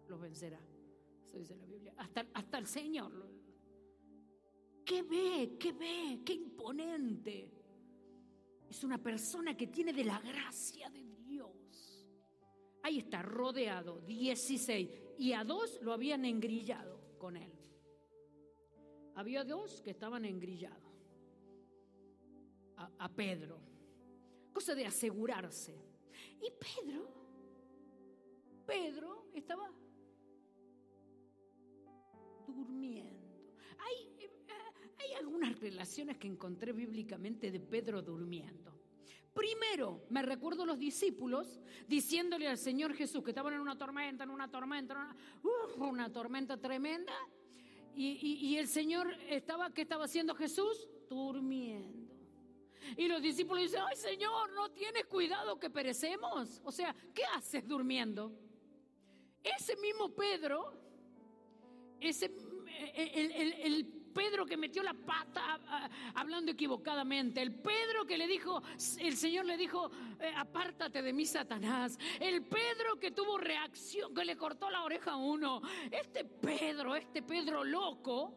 los 0.08 0.20
vencerá. 0.20 0.60
Eso 1.24 1.38
dice 1.38 1.56
la 1.56 1.64
Biblia. 1.64 1.94
Hasta, 1.96 2.58
el 2.58 2.66
Señor. 2.66 3.10
¿Qué 4.84 5.02
ve? 5.02 5.56
¿Qué 5.58 5.72
ve? 5.72 6.20
¿Qué 6.22 6.34
imponente? 6.34 7.50
Es 8.68 8.84
una 8.84 8.98
persona 8.98 9.56
que 9.56 9.68
tiene 9.68 9.94
de 9.94 10.04
la 10.04 10.20
gracia 10.20 10.90
de 10.90 11.02
Dios. 11.16 12.06
Ahí 12.82 12.98
está, 12.98 13.22
rodeado, 13.22 14.02
16 14.02 14.90
y 15.16 15.32
a 15.32 15.44
dos 15.44 15.80
lo 15.80 15.94
habían 15.94 16.26
engrillado 16.26 17.00
con 17.16 17.38
él. 17.38 17.54
Había 19.14 19.44
dos 19.44 19.80
que 19.80 19.92
estaban 19.92 20.26
engrillados. 20.26 20.92
A, 22.76 23.08
Pedro. 23.08 23.58
Cosa 24.52 24.74
de 24.74 24.84
asegurarse. 24.84 25.91
Y 26.40 26.50
Pedro, 26.50 27.08
Pedro 28.66 29.26
estaba 29.34 29.70
durmiendo. 32.46 33.28
Hay, 33.78 34.24
eh, 34.24 34.30
hay 34.98 35.14
algunas 35.14 35.58
relaciones 35.60 36.18
que 36.18 36.28
encontré 36.28 36.72
bíblicamente 36.72 37.50
de 37.50 37.60
Pedro 37.60 38.02
durmiendo. 38.02 38.72
Primero, 39.32 40.04
me 40.10 40.22
recuerdo 40.22 40.66
los 40.66 40.78
discípulos 40.78 41.58
diciéndole 41.88 42.48
al 42.48 42.58
Señor 42.58 42.92
Jesús 42.92 43.22
que 43.24 43.30
estaban 43.30 43.54
en 43.54 43.60
una 43.60 43.78
tormenta, 43.78 44.24
en 44.24 44.30
una 44.30 44.50
tormenta, 44.50 45.16
una, 45.78 46.12
tormenta 46.12 46.58
tremenda. 46.58 47.14
Y, 47.94 48.56
el 48.56 48.68
Señor 48.68 49.14
estaba, 49.28 49.72
¿qué 49.72 49.82
estaba 49.82 50.04
haciendo 50.04 50.34
Jesús? 50.34 50.88
Durmiendo. 51.08 52.01
Y 52.96 53.08
los 53.08 53.22
discípulos 53.22 53.62
dicen, 53.62 53.82
ay 53.88 53.96
Señor, 53.96 54.52
¿no 54.52 54.70
tienes 54.70 55.04
cuidado 55.06 55.58
que 55.58 55.70
perecemos? 55.70 56.60
O 56.64 56.72
sea, 56.72 56.94
¿qué 57.14 57.24
haces 57.34 57.66
durmiendo? 57.66 58.32
Ese 59.42 59.76
mismo 59.76 60.14
Pedro, 60.14 60.72
ese, 62.00 62.30
el 62.94 64.02
Pedro 64.12 64.46
que 64.46 64.56
metió 64.56 64.82
la 64.82 64.94
pata 64.94 65.60
hablando 66.14 66.52
equivocadamente, 66.52 67.40
el 67.40 67.54
Pedro 67.54 68.06
que 68.06 68.18
le 68.18 68.26
dijo, 68.26 68.62
el 68.98 69.16
Señor 69.16 69.46
le 69.46 69.56
dijo, 69.56 69.90
eh, 70.20 70.32
apártate 70.36 71.02
de 71.02 71.12
mí, 71.12 71.24
Satanás, 71.24 71.98
el 72.20 72.42
Pedro 72.42 72.98
que 73.00 73.10
tuvo 73.10 73.38
reacción, 73.38 74.14
que 74.14 74.24
le 74.24 74.36
cortó 74.36 74.70
la 74.70 74.82
oreja 74.82 75.12
a 75.12 75.16
uno, 75.16 75.62
este 75.90 76.24
Pedro, 76.24 76.94
este 76.94 77.22
Pedro 77.22 77.64
loco, 77.64 78.34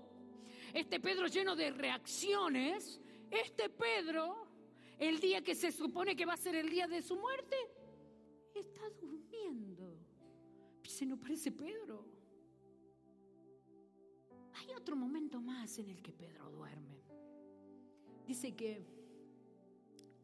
este 0.74 1.00
Pedro 1.00 1.28
lleno 1.28 1.56
de 1.56 1.72
reacciones, 1.72 3.02
este 3.32 3.70
Pedro, 3.70 4.48
el 5.00 5.20
día 5.20 5.44
que 5.44 5.55
se 5.55 5.72
supone 5.72 6.15
que 6.15 6.25
va 6.25 6.34
a 6.34 6.38
ser 6.38 6.55
el 6.55 6.70
día 6.70 6.88
de 6.88 7.01
su 7.01 7.15
muerte, 7.15 7.55
está 8.53 8.89
durmiendo. 9.01 9.98
Se 10.84 11.05
no 11.05 11.20
parece 11.20 11.51
Pedro. 11.51 12.05
Hay 14.53 14.74
otro 14.74 14.96
momento 14.96 15.41
más 15.41 15.77
en 15.79 15.89
el 15.89 16.01
que 16.01 16.13
Pedro 16.13 16.50
duerme. 16.50 17.01
Dice 18.25 18.55
que 18.55 18.86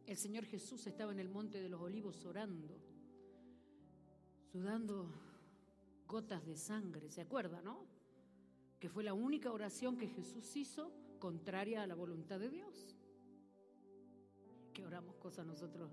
el 0.06 0.18
Señor 0.18 0.46
Jesús 0.46 0.88
estaba 0.88 1.12
en 1.12 1.20
el 1.20 1.30
monte 1.30 1.62
de 1.62 1.70
los 1.70 1.82
olivos 1.82 2.26
orando, 2.26 2.80
sudando 4.52 5.10
gotas 6.08 6.46
de 6.46 6.58
sangre, 6.58 7.10
¿se 7.10 7.22
acuerda, 7.22 7.62
no? 7.62 7.86
Que 8.80 8.90
fue 8.90 9.04
la 9.04 9.14
única 9.14 9.52
oración 9.52 9.98
que 9.98 10.08
Jesús 10.08 10.56
hizo 10.56 10.92
contraria 11.22 11.84
a 11.84 11.88
la 11.88 11.96
voluntad 11.96 12.38
de 12.38 12.50
Dios. 12.50 12.98
Que 14.74 14.86
oramos 14.86 15.16
cosas 15.16 15.46
nosotros 15.46 15.90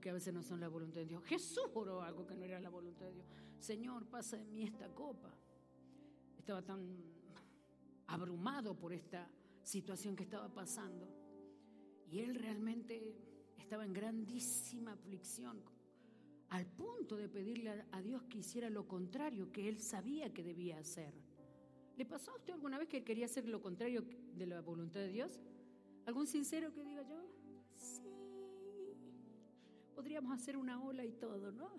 que 0.00 0.10
a 0.10 0.12
veces 0.12 0.32
no 0.32 0.42
son 0.42 0.60
la 0.60 0.68
voluntad 0.68 1.00
de 1.00 1.06
Dios. 1.06 1.24
Jesús 1.24 1.64
oró 1.74 2.02
algo 2.02 2.26
que 2.26 2.34
no 2.34 2.44
era 2.44 2.60
la 2.60 2.70
voluntad 2.70 3.06
de 3.06 3.12
Dios. 3.12 3.26
Señor, 3.58 4.06
pasa 4.06 4.36
de 4.36 4.44
mí 4.44 4.64
esta 4.64 4.88
copa 4.88 5.34
estaba 6.38 6.62
tan 6.62 6.96
abrumado 8.06 8.76
por 8.76 8.92
esta 8.92 9.28
situación 9.62 10.16
que 10.16 10.24
estaba 10.24 10.48
pasando. 10.48 11.08
Y 12.10 12.20
él 12.20 12.34
realmente 12.34 13.16
estaba 13.56 13.84
en 13.84 13.92
grandísima 13.92 14.92
aflicción, 14.92 15.62
al 16.50 16.66
punto 16.66 17.16
de 17.16 17.28
pedirle 17.28 17.86
a 17.90 18.02
Dios 18.02 18.24
que 18.24 18.38
hiciera 18.38 18.68
lo 18.68 18.86
contrario 18.86 19.50
que 19.52 19.68
él 19.68 19.80
sabía 19.80 20.32
que 20.32 20.42
debía 20.42 20.78
hacer. 20.78 21.14
¿Le 22.02 22.06
pasó 22.06 22.32
a 22.32 22.34
usted 22.34 22.52
alguna 22.52 22.78
vez 22.78 22.88
que 22.88 23.04
quería 23.04 23.26
hacer 23.26 23.48
lo 23.48 23.60
contrario 23.60 24.04
de 24.34 24.44
la 24.44 24.60
voluntad 24.60 24.98
de 24.98 25.06
Dios? 25.06 25.38
¿Algún 26.04 26.26
sincero 26.26 26.72
que 26.72 26.82
diga 26.82 27.02
yo? 27.02 27.22
Sí. 27.76 28.02
Podríamos 29.94 30.36
hacer 30.36 30.56
una 30.56 30.82
ola 30.82 31.04
y 31.04 31.12
todo, 31.12 31.52
¿no? 31.52 31.70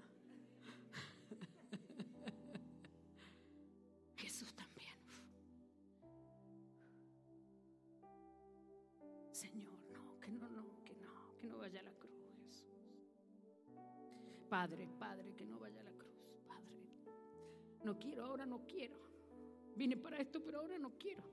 Padre, 14.50 14.88
Padre, 14.98 15.36
que 15.36 15.46
no 15.46 15.60
vaya 15.60 15.82
a 15.82 15.84
la 15.84 15.92
cruz, 15.92 16.14
Padre. 16.48 16.78
No 17.84 18.00
quiero, 18.00 18.24
ahora 18.24 18.46
no 18.46 18.66
quiero. 18.66 19.03
Vine 19.76 19.98
para 19.98 20.18
esto, 20.18 20.44
pero 20.44 20.60
ahora 20.60 20.78
no 20.78 20.98
quiero. 20.98 21.24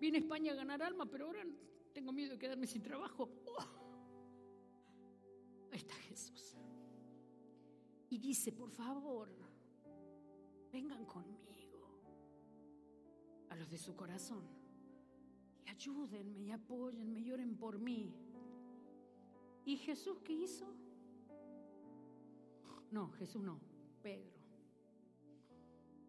Vine 0.00 0.18
a 0.18 0.20
España 0.20 0.52
a 0.52 0.54
ganar 0.54 0.82
alma, 0.82 1.06
pero 1.06 1.26
ahora 1.26 1.44
tengo 1.92 2.12
miedo 2.12 2.32
de 2.32 2.38
quedarme 2.38 2.66
sin 2.66 2.82
trabajo. 2.82 3.28
Oh. 3.46 3.84
Ahí 5.70 5.78
está 5.78 5.94
Jesús. 5.94 6.56
Y 8.10 8.18
dice, 8.18 8.52
por 8.52 8.70
favor, 8.70 9.28
vengan 10.72 11.04
conmigo 11.04 11.88
a 13.48 13.56
los 13.56 13.70
de 13.70 13.78
su 13.78 13.94
corazón 13.96 14.44
y 15.64 15.68
ayúdenme 15.68 16.40
y 16.40 16.50
apóyenme, 16.50 17.22
lloren 17.22 17.56
por 17.56 17.78
mí. 17.78 18.14
¿Y 19.64 19.76
Jesús 19.76 20.18
qué 20.24 20.32
hizo? 20.32 20.66
No, 22.90 23.10
Jesús 23.12 23.42
no, 23.42 23.58
Pedro. 24.02 24.33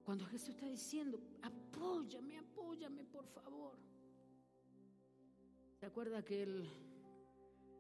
Cuando 0.06 0.24
Jesús 0.28 0.50
está 0.50 0.68
diciendo, 0.68 1.20
apóyame, 1.42 2.38
apóyame, 2.38 3.04
por 3.06 3.26
favor. 3.26 3.76
¿Se 5.80 5.88
acuerda 5.88 6.20
aquel, 6.20 6.70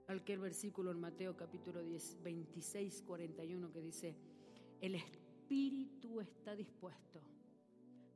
aquel 0.08 0.40
versículo 0.40 0.90
en 0.90 1.00
Mateo 1.00 1.38
capítulo 1.38 1.84
10, 1.84 2.24
26, 2.24 3.04
41 3.04 3.72
que 3.72 3.80
dice, 3.80 4.16
el 4.82 4.96
espíritu 4.96 6.20
está 6.20 6.56
dispuesto, 6.56 7.22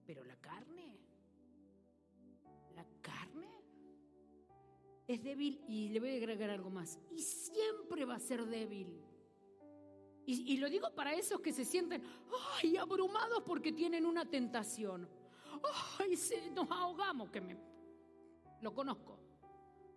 pero 0.08 0.24
la 0.24 0.36
carne, 0.38 0.98
la 2.76 2.86
carne 3.02 3.48
es 5.08 5.22
débil 5.22 5.64
y 5.68 5.90
le 5.90 6.00
voy 6.00 6.10
a 6.10 6.16
agregar 6.16 6.50
algo 6.50 6.72
más, 6.72 6.98
y 7.12 7.22
siempre 7.22 8.06
va 8.06 8.16
a 8.16 8.20
ser 8.20 8.44
débil 8.48 8.88
Y, 10.32 10.58
lo 10.58 10.70
digo 10.70 10.92
para 10.94 11.14
esos 11.14 11.42
que 11.42 11.52
se 11.52 11.66
sienten 11.66 12.04
ay, 12.62 12.78
abrumados 12.78 13.42
porque 13.44 13.72
tienen 13.72 14.06
una 14.06 14.26
tentación. 14.26 15.10
Ay, 15.98 16.16
nos 16.54 16.70
ahogamos, 16.70 17.32
que 17.32 17.42
me 17.42 17.58
lo 18.62 18.72
conozco. 18.72 19.20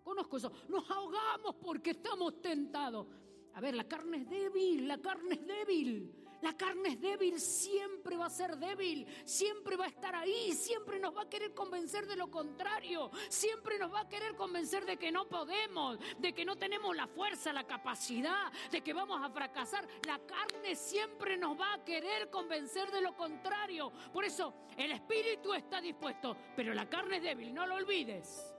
Conozco 0.03 0.37
eso. 0.37 0.51
Nos 0.69 0.89
ahogamos 0.89 1.55
porque 1.61 1.91
estamos 1.91 2.41
tentados. 2.41 3.05
A 3.53 3.61
ver, 3.61 3.75
la 3.75 3.87
carne 3.87 4.17
es 4.17 4.29
débil, 4.29 4.87
la 4.87 4.99
carne 4.99 5.35
es 5.35 5.45
débil. 5.45 6.22
La 6.43 6.57
carne 6.57 6.89
es 6.89 6.99
débil, 6.99 7.39
siempre 7.39 8.17
va 8.17 8.25
a 8.25 8.29
ser 8.29 8.57
débil, 8.57 9.07
siempre 9.23 9.77
va 9.77 9.85
a 9.85 9.87
estar 9.87 10.13
ahí, 10.13 10.51
siempre 10.51 10.99
nos 10.99 11.15
va 11.15 11.21
a 11.21 11.29
querer 11.29 11.53
convencer 11.53 12.05
de 12.05 12.17
lo 12.17 12.29
contrario, 12.29 13.09
siempre 13.29 13.79
nos 13.79 13.93
va 13.93 14.01
a 14.01 14.09
querer 14.09 14.35
convencer 14.35 14.85
de 14.85 14.97
que 14.97 15.09
no 15.09 15.25
podemos, 15.29 15.97
de 16.19 16.33
que 16.33 16.43
no 16.43 16.57
tenemos 16.57 16.93
la 16.97 17.07
fuerza, 17.07 17.53
la 17.53 17.65
capacidad, 17.65 18.51
de 18.69 18.81
que 18.81 18.91
vamos 18.91 19.21
a 19.23 19.29
fracasar. 19.29 19.87
La 20.05 20.19
carne 20.19 20.75
siempre 20.75 21.37
nos 21.37 21.57
va 21.57 21.75
a 21.75 21.85
querer 21.85 22.29
convencer 22.29 22.91
de 22.91 22.99
lo 22.99 23.15
contrario. 23.15 23.93
Por 24.11 24.25
eso 24.25 24.53
el 24.75 24.91
espíritu 24.91 25.53
está 25.53 25.79
dispuesto, 25.79 26.35
pero 26.57 26.73
la 26.73 26.89
carne 26.89 27.17
es 27.17 27.23
débil, 27.23 27.53
no 27.53 27.65
lo 27.65 27.75
olvides. 27.75 28.53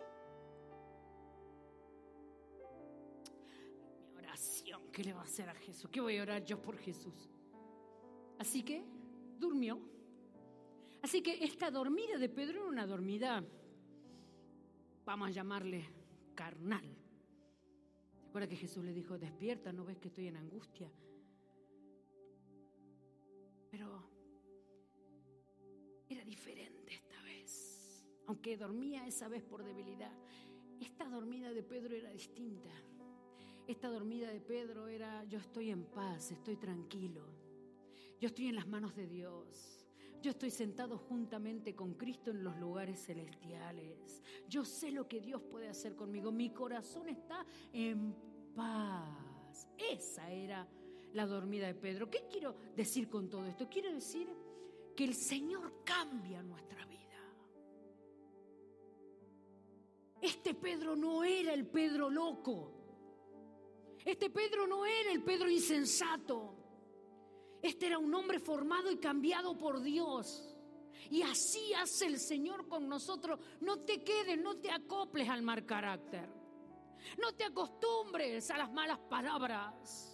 Oración, 4.17 4.91
¿qué 4.91 5.05
le 5.05 5.13
va 5.13 5.21
a 5.21 5.25
hacer 5.25 5.51
a 5.51 5.55
Jesús? 5.55 5.91
¿Qué 5.93 6.01
voy 6.01 6.17
a 6.17 6.23
orar 6.23 6.43
yo 6.47 6.63
por 6.63 6.79
Jesús? 6.79 7.34
Así 8.39 8.63
que 8.63 8.85
durmió. 9.39 9.81
Así 11.03 11.23
que 11.23 11.45
esta 11.45 11.71
dormida 11.71 12.17
de 12.19 12.29
Pedro 12.29 12.61
era 12.61 12.69
una 12.69 12.87
dormida, 12.87 13.45
vamos 15.05 15.29
a 15.29 15.31
llamarle 15.31 15.85
carnal. 16.35 16.85
¿Se 18.23 18.29
acuerda 18.29 18.49
que 18.49 18.57
Jesús 18.57 18.85
le 18.85 18.93
dijo, 18.93 19.19
despierta, 19.19 19.73
no 19.73 19.85
ves 19.85 19.99
que 19.99 20.09
estoy 20.09 20.29
en 20.29 20.37
angustia? 20.37 20.91
Pero 23.71 24.09
era 26.09 26.25
diferente 26.25 26.95
esta 26.95 27.23
vez. 27.23 28.05
Aunque 28.27 28.57
dormía 28.57 29.07
esa 29.07 29.29
vez 29.29 29.43
por 29.43 29.63
debilidad, 29.63 30.13
esta 30.81 31.09
dormida 31.09 31.53
de 31.53 31.63
Pedro 31.63 31.95
era 31.95 32.11
distinta. 32.11 32.71
Esta 33.67 33.89
dormida 33.89 34.31
de 34.31 34.41
Pedro 34.41 34.89
era, 34.89 35.25
yo 35.25 35.39
estoy 35.39 35.71
en 35.71 35.85
paz, 35.85 36.33
estoy 36.33 36.57
tranquilo. 36.57 37.44
Yo 38.21 38.29
estoy 38.29 38.49
en 38.49 38.57
las 38.57 38.67
manos 38.67 38.95
de 38.95 39.07
Dios. 39.07 39.85
Yo 40.23 40.31
estoy 40.31 40.51
sentado 40.51 40.97
juntamente 40.97 41.75
con 41.75 41.95
Cristo 41.95 42.31
en 42.31 42.43
los 42.43 42.57
lugares 42.57 43.05
celestiales. 43.05 44.23
Yo 44.49 44.65
sé 44.65 44.91
lo 44.91 45.07
que 45.07 45.21
Dios 45.21 45.43
puede 45.43 45.69
hacer 45.69 45.95
conmigo. 45.95 46.33
Mi 46.33 46.49
corazón 46.51 47.11
está 47.11 47.45
en 47.73 48.15
paz. 48.55 49.69
Esa 49.77 50.31
era 50.31 50.67
la 51.13 51.27
dormida 51.27 51.67
de 51.67 51.75
Pedro. 51.75 52.09
¿Qué 52.09 52.25
quiero 52.31 52.57
decir 52.75 53.11
con 53.11 53.29
todo 53.29 53.45
esto? 53.45 53.69
Quiero 53.69 53.93
decir 53.93 54.29
que 54.97 55.05
el 55.05 55.15
Señor 55.15 55.85
cambia 55.85 56.43
nuestra 56.43 56.87
vida. 56.87 56.95
Este 60.23 60.55
Pedro 60.55 60.97
no 60.97 61.23
era 61.23 61.53
el 61.53 61.67
Pedro 61.67 62.09
loco. 62.09 62.73
Este 64.05 64.31
Pedro 64.31 64.67
no 64.67 64.87
era 64.87 65.13
el 65.13 65.23
Pedro 65.23 65.51
insensato. 65.51 66.54
Este 67.65 67.87
era 67.87 67.97
un 67.97 68.15
hombre 68.15 68.39
formado 68.41 68.91
y 68.91 68.99
cambiado 68.99 69.57
por 69.57 69.81
Dios. 69.81 70.55
Y 71.11 71.23
así 71.23 71.73
hace 71.73 72.05
el 72.05 72.19
Señor 72.19 72.69
con 72.69 72.91
nosotros. 72.91 73.41
No 73.63 73.79
te 73.79 74.05
quedes, 74.05 74.39
no 74.39 74.57
te 74.59 74.71
acoples 74.71 75.31
al 75.31 75.41
mal 75.41 75.65
carácter. 75.65 76.29
No 77.19 77.33
te 77.33 77.45
acostumbres 77.45 78.51
a 78.51 78.59
las 78.59 78.71
malas 78.71 78.99
palabras. 79.09 80.14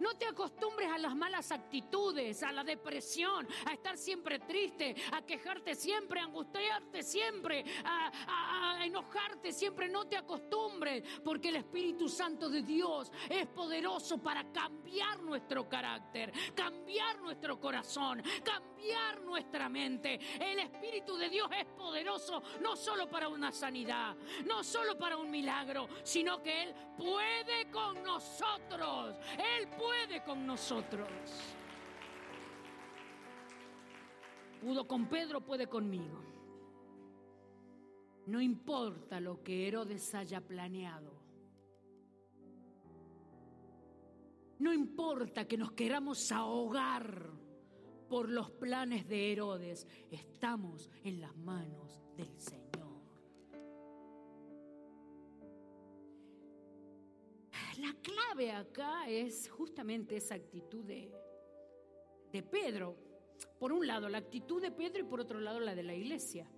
No 0.00 0.14
te 0.16 0.26
acostumbres 0.26 0.90
a 0.90 0.98
las 0.98 1.14
malas 1.14 1.52
actitudes, 1.52 2.42
a 2.42 2.52
la 2.52 2.64
depresión, 2.64 3.46
a 3.66 3.72
estar 3.72 3.96
siempre 3.96 4.38
triste, 4.40 4.94
a 5.12 5.22
quejarte 5.22 5.74
siempre, 5.74 6.20
a 6.20 6.24
angustiarte 6.24 7.02
siempre, 7.02 7.64
a, 7.84 8.84
enojarte 8.84 9.52
siempre. 9.52 9.88
No 9.88 10.06
te 10.06 10.16
acostumbres, 10.16 11.02
porque 11.24 11.48
el 11.48 11.56
Espíritu 11.56 12.08
Santo 12.08 12.48
de 12.48 12.62
Dios 12.62 13.10
es 13.28 13.46
poderoso 13.46 14.18
para 14.18 14.44
cambiar 14.52 15.20
nuestro 15.22 15.68
carácter, 15.68 16.32
cambiar 16.54 17.20
nuestro 17.20 17.58
corazón, 17.58 18.22
cambiar 18.44 19.20
nuestra 19.22 19.68
mente. 19.68 20.20
El 20.38 20.58
Espíritu 20.58 21.16
de 21.16 21.28
Dios 21.28 21.48
es 21.58 21.64
poderoso 21.66 22.42
no 22.60 22.76
solo 22.76 23.08
para 23.08 23.28
una 23.28 23.50
sanidad, 23.50 24.16
no 24.44 24.62
solo 24.62 24.96
para 24.98 25.16
un 25.16 25.30
milagro, 25.30 25.88
sino 26.02 26.42
que 26.42 26.64
Él 26.64 26.74
puede 26.96 27.70
con 27.70 28.02
nosotros. 28.02 29.16
Él 29.32 29.68
puede 29.76 29.85
con 30.24 30.46
nosotros. 30.46 31.08
Pudo 34.60 34.86
con 34.86 35.08
Pedro, 35.08 35.40
puede 35.40 35.66
conmigo. 35.66 36.22
No 38.26 38.40
importa 38.40 39.20
lo 39.20 39.42
que 39.42 39.68
Herodes 39.68 40.14
haya 40.14 40.40
planeado. 40.40 41.12
No 44.58 44.72
importa 44.72 45.46
que 45.46 45.58
nos 45.58 45.72
queramos 45.72 46.32
ahogar 46.32 47.30
por 48.08 48.30
los 48.30 48.50
planes 48.50 49.06
de 49.06 49.32
Herodes. 49.32 49.86
Estamos 50.10 50.90
en 51.04 51.20
las 51.20 51.36
manos 51.36 52.00
del 52.16 52.36
Señor. 52.40 52.65
La 57.86 57.94
clave 58.02 58.50
acá 58.50 59.08
es 59.08 59.48
justamente 59.48 60.16
esa 60.16 60.34
actitud 60.34 60.84
de, 60.84 61.08
Pedro. 62.50 62.96
Por 63.60 63.72
un 63.72 63.86
lado, 63.86 64.08
la 64.08 64.18
actitud 64.18 64.60
de 64.60 64.72
Pedro 64.72 64.98
y 65.00 65.04
por 65.04 65.20
otro 65.20 65.38
lado, 65.38 65.60
la 65.60 65.76
de 65.76 65.84
la 65.84 65.94
iglesia. 65.94 66.50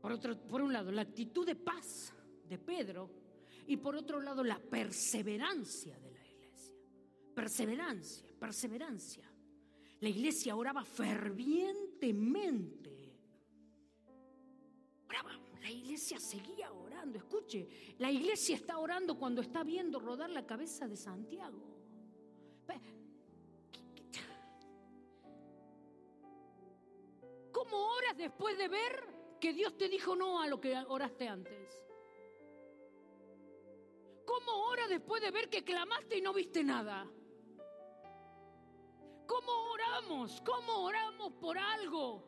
Por, 0.00 0.12
otro, 0.12 0.38
por 0.38 0.62
un 0.62 0.72
lado, 0.72 0.92
la 0.92 1.02
actitud 1.02 1.44
de 1.44 1.56
paz 1.56 2.14
de 2.48 2.58
Pedro 2.58 3.10
y 3.66 3.76
por 3.76 3.96
otro 3.96 4.20
lado, 4.20 4.44
la 4.44 4.60
perseverancia 4.60 5.98
de 5.98 6.12
la 6.12 6.24
iglesia. 6.24 6.76
Perseverancia, 7.34 8.30
perseverancia. 8.38 9.28
La 10.00 10.08
iglesia 10.08 10.54
oraba 10.54 10.84
fervientemente. 10.84 13.18
Oraba, 15.08 15.32
la 15.60 15.70
iglesia 15.70 16.20
seguía 16.20 16.70
orando. 16.70 16.83
Escuche, 17.12 17.68
la 17.98 18.10
iglesia 18.10 18.56
está 18.56 18.78
orando 18.78 19.18
cuando 19.18 19.42
está 19.42 19.62
viendo 19.62 19.98
rodar 19.98 20.30
la 20.30 20.46
cabeza 20.46 20.88
de 20.88 20.96
Santiago. 20.96 21.74
¿Cómo 27.52 27.76
oras 27.96 28.16
después 28.16 28.58
de 28.58 28.68
ver 28.68 29.36
que 29.40 29.52
Dios 29.52 29.76
te 29.76 29.88
dijo 29.88 30.16
no 30.16 30.40
a 30.40 30.46
lo 30.46 30.60
que 30.60 30.76
oraste 30.88 31.28
antes? 31.28 31.80
¿Cómo 34.26 34.66
oras 34.66 34.88
después 34.88 35.22
de 35.22 35.30
ver 35.30 35.48
que 35.48 35.64
clamaste 35.64 36.18
y 36.18 36.20
no 36.20 36.32
viste 36.32 36.64
nada? 36.64 37.06
¿Cómo 39.26 39.52
oramos? 39.72 40.42
¿Cómo 40.44 40.84
oramos 40.84 41.32
por 41.34 41.56
algo? 41.58 42.24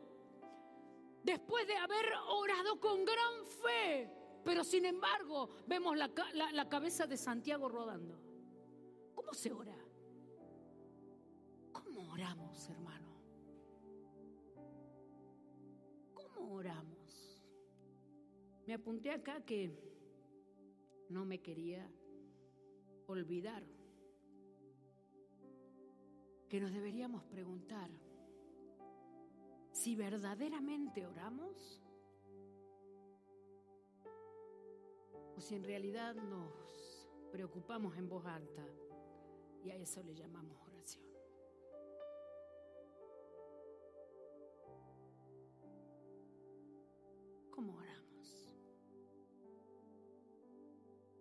Después 1.22 1.66
de 1.66 1.76
haber 1.76 2.06
orado 2.28 2.78
con 2.80 3.04
gran 3.04 3.44
fe, 3.62 4.15
pero 4.46 4.62
sin 4.62 4.84
embargo 4.84 5.50
vemos 5.66 5.96
la, 5.96 6.08
la 6.52 6.68
cabeza 6.68 7.04
de 7.04 7.16
Santiago 7.16 7.68
rodando. 7.68 8.16
¿Cómo 9.12 9.34
se 9.34 9.52
ora? 9.52 9.74
¿Cómo 11.72 12.12
oramos, 12.12 12.70
hermano? 12.70 13.08
¿Cómo 16.14 16.54
oramos? 16.54 17.42
Me 18.68 18.74
apunté 18.74 19.10
acá 19.10 19.44
que 19.44 19.76
no 21.08 21.24
me 21.24 21.40
quería 21.40 21.84
olvidar 23.08 23.64
que 26.48 26.60
nos 26.60 26.72
deberíamos 26.72 27.24
preguntar 27.24 27.90
si 29.72 29.96
verdaderamente 29.96 31.04
oramos 31.04 31.82
o 35.36 35.40
si 35.40 35.54
en 35.54 35.64
realidad 35.64 36.14
nos 36.14 36.50
preocupamos 37.30 37.96
en 37.96 38.08
voz 38.08 38.24
alta 38.24 38.66
y 39.62 39.70
a 39.70 39.76
eso 39.76 40.02
le 40.02 40.14
llamamos 40.14 40.56
oración. 40.66 41.04
¿Cómo 47.50 47.76
oramos? 47.76 48.56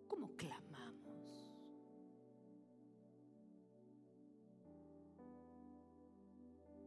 ¿Cómo 0.08 0.36
clamamos? 0.38 1.52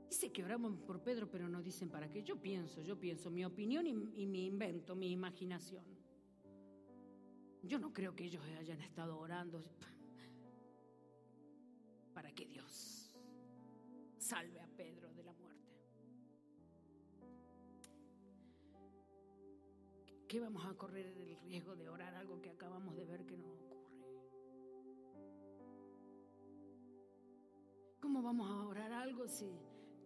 Dice 0.08 0.32
que 0.32 0.44
oramos 0.44 0.78
por 0.80 1.02
Pedro, 1.02 1.30
pero 1.30 1.48
no 1.48 1.60
dicen 1.62 1.90
para 1.90 2.10
qué. 2.10 2.22
Yo 2.22 2.40
pienso, 2.40 2.80
yo 2.80 2.98
pienso, 2.98 3.30
mi 3.30 3.44
opinión 3.44 3.86
y, 3.86 4.26
mi 4.26 4.46
invento, 4.46 4.96
mi 4.96 5.10
imaginación. 5.10 6.07
Yo 7.62 7.78
no 7.78 7.92
creo 7.92 8.14
que 8.14 8.24
ellos 8.24 8.42
hayan 8.58 8.80
estado 8.80 9.18
orando 9.18 9.62
para 12.14 12.32
que 12.32 12.46
Dios 12.46 13.12
salve 14.16 14.60
a 14.60 14.66
Pedro 14.68 15.12
de 15.14 15.24
la 15.24 15.32
muerte. 15.34 15.48
¿Qué 20.28 20.40
vamos 20.40 20.64
a 20.66 20.74
correr 20.74 21.06
el 21.06 21.36
riesgo 21.40 21.74
de 21.74 21.88
orar 21.88 22.14
algo 22.14 22.40
que 22.40 22.50
acabamos 22.50 22.94
de 22.96 23.04
ver 23.04 23.24
que 23.24 23.38
no 23.38 23.48
ocurre? 23.48 23.68
¿Cómo 28.00 28.22
vamos 28.22 28.50
a 28.50 28.66
orar 28.66 28.92
algo 28.92 29.26
si 29.26 29.50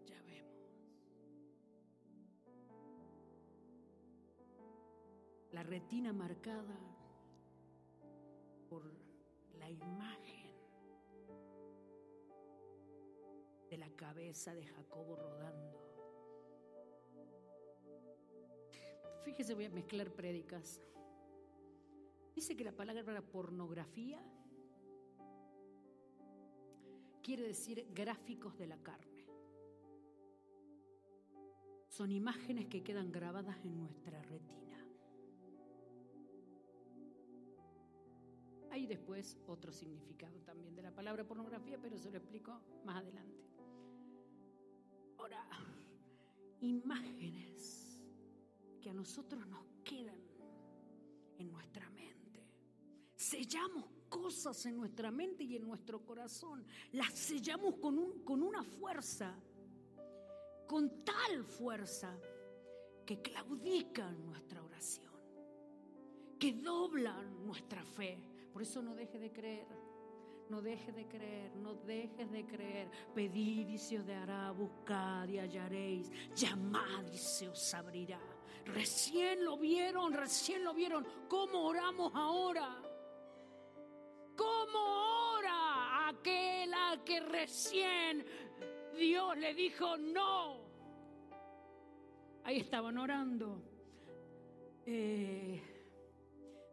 ya 0.07 0.21
vemos? 0.23 0.55
La 5.51 5.62
retina 5.62 6.12
marcada 6.12 6.79
por 8.73 8.91
la 9.59 9.69
imagen 9.69 10.51
de 13.69 13.77
la 13.77 13.91
cabeza 13.91 14.55
de 14.55 14.65
Jacobo 14.65 15.15
rodando. 15.15 15.79
Fíjese, 19.27 19.53
voy 19.53 19.67
a 19.67 19.71
mezclar 19.71 20.11
prédicas. 20.11 20.81
Dice 22.35 22.57
que 22.57 22.65
la 22.65 22.73
palabra 22.73 23.21
pornografía 23.21 24.25
quiere 27.23 27.43
decir 27.43 27.87
gráficos 27.93 28.57
de 28.57 28.69
la 28.69 28.83
carne. 28.83 29.27
Son 31.89 32.11
imágenes 32.11 32.69
que 32.69 32.83
quedan 32.83 33.13
grabadas 33.13 33.63
en 33.67 33.77
nuestra 33.77 34.23
retina. 34.23 34.72
Hay 38.73 38.87
después 38.87 39.37
otro 39.49 39.71
significado 39.71 40.41
también 40.41 40.75
de 40.75 40.81
la 40.81 40.91
palabra 40.91 41.29
pornografía, 41.29 41.79
pero 41.79 41.99
se 41.99 42.11
lo 42.11 42.17
explico 42.17 42.59
más 42.87 43.03
adelante. 43.03 43.45
Ahora, 45.19 45.47
imágenes 46.61 48.03
que 48.81 48.89
a 48.89 48.95
nosotros 48.95 49.47
nos 49.47 49.67
quedan 49.85 50.19
en 51.37 51.53
nuestra 51.53 51.91
mente. 51.91 52.47
Sellamos 53.15 53.85
cosas 54.09 54.65
en 54.65 54.79
nuestra 54.79 55.11
mente 55.11 55.45
y 55.45 55.57
en 55.57 55.67
nuestro 55.67 56.03
corazón. 56.03 56.65
Las 56.93 57.13
sellamos 57.13 57.75
con, 57.75 57.99
un, 57.99 58.25
con 58.25 58.43
una 58.43 58.65
fuerza, 58.65 59.39
con 60.67 61.05
tal 61.05 61.45
fuerza, 61.45 62.19
que 63.05 63.21
claudican 63.21 64.25
nuestra 64.25 64.65
oración, 64.65 65.13
que 66.39 66.55
doblan 66.55 67.45
nuestra 67.45 67.85
fe. 67.85 68.32
Por 68.53 68.62
eso 68.62 68.83
no 68.83 68.95
deje 68.95 69.19
de 69.19 69.33
creer. 69.33 69.67
No 70.49 70.61
deje 70.61 70.93
de 70.93 71.07
creer, 71.07 71.57
no 71.57 71.75
dejes 71.75 72.31
de 72.31 72.45
creer. 72.45 72.91
Pedid 73.15 73.69
y 73.69 73.79
se 73.79 73.99
os 73.99 74.07
dará, 74.07 74.51
buscad 74.51 75.27
y 75.29 75.38
hallaréis, 75.38 76.11
llamad 76.35 77.07
y 77.11 77.17
se 77.17 77.49
os 77.49 77.73
abrirá. 77.73 78.21
Recién 78.67 79.45
lo 79.45 79.57
vieron, 79.57 80.12
recién 80.12 80.62
lo 80.62 80.75
vieron. 80.75 81.07
¿Cómo 81.27 81.65
oramos 81.65 82.12
ahora? 82.15 82.83
¿Cómo 84.37 85.35
ora 85.37 86.09
aquel 86.09 86.75
a 86.75 87.03
que 87.03 87.21
recién 87.21 88.25
Dios 88.95 89.37
le 89.38 89.55
dijo 89.55 89.97
no? 89.97 90.61
Ahí 92.45 92.59
estaban 92.59 92.99
orando. 92.99 93.62
Eh, 94.85 95.72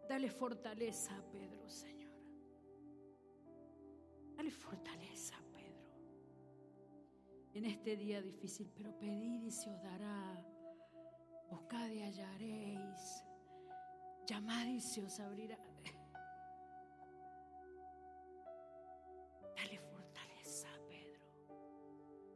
dale 0.10 0.32
fortaleza 0.32 1.16
a 1.16 1.22
Pedro, 1.22 1.70
Señor. 1.70 2.10
Dale 4.36 4.50
fortaleza 4.50 5.38
a 5.38 5.44
Pedro. 5.54 5.88
En 7.54 7.66
este 7.66 7.96
día 7.96 8.20
difícil, 8.20 8.72
pero 8.76 8.98
pedid 8.98 9.44
y 9.44 9.52
se 9.52 9.70
os 9.70 9.80
dará 9.84 10.44
buscad 11.52 11.90
y 11.90 12.02
hallaréis, 12.02 13.24
llamad 14.26 14.66
y 14.66 14.82
se 14.82 15.04
os 15.04 15.20
abrirá. 15.20 15.60
Dale 19.56 19.78
fortaleza, 19.78 20.70
Pedro. 20.88 21.28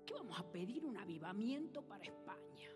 ¿Qué 0.05 0.13
vamos 0.13 0.39
a 0.39 0.51
pedir? 0.51 0.85
Un 0.85 0.97
avivamiento 0.97 1.81
para 1.87 2.05
España. 2.05 2.69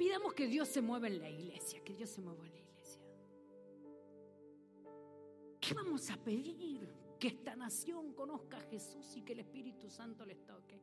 Pidamos 0.00 0.32
que 0.32 0.46
Dios 0.46 0.66
se 0.66 0.80
mueva 0.80 1.08
en 1.08 1.20
la 1.20 1.28
iglesia, 1.28 1.84
que 1.84 1.92
Dios 1.92 2.08
se 2.08 2.22
mueva 2.22 2.42
en 2.46 2.52
la 2.54 2.58
iglesia. 2.58 3.02
¿Qué 5.60 5.74
vamos 5.74 6.08
a 6.08 6.16
pedir? 6.16 6.88
Que 7.18 7.28
esta 7.28 7.54
nación 7.54 8.14
conozca 8.14 8.56
a 8.56 8.62
Jesús 8.62 9.14
y 9.18 9.20
que 9.20 9.34
el 9.34 9.40
Espíritu 9.40 9.90
Santo 9.90 10.24
les 10.24 10.42
toque. 10.46 10.80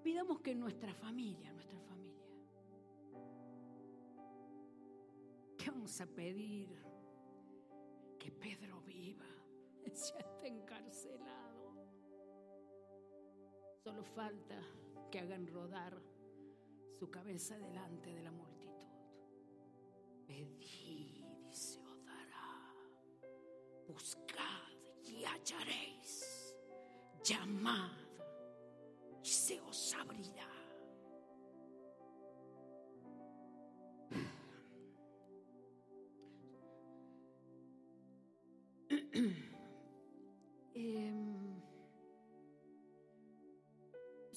Pidamos 0.00 0.38
que 0.38 0.54
nuestra 0.54 0.94
familia, 0.94 1.52
nuestra 1.52 1.80
familia, 1.80 2.22
¿qué 5.56 5.70
vamos 5.72 6.00
a 6.00 6.06
pedir? 6.06 6.68
Que 8.16 8.30
Pedro 8.30 8.80
viva, 8.82 9.26
ya 9.86 10.18
está 10.20 10.46
encarcelado. 10.46 11.72
Solo 13.82 14.04
falta 14.04 14.62
que 15.10 15.18
hagan 15.18 15.48
rodar 15.48 16.00
su 16.98 17.08
cabeza 17.08 17.56
delante 17.56 18.12
de 18.12 18.22
la 18.22 18.32
multitud. 18.32 18.88
Pedid 20.26 21.24
y 21.48 21.54
se 21.54 21.80
os 21.80 22.04
dará. 22.04 22.74
Buscad 23.86 24.72
y 25.04 25.24
hallaréis. 25.24 26.56
Llamad 27.22 27.92
se 29.22 29.60
os 29.60 29.94
abrirá. 29.94 30.57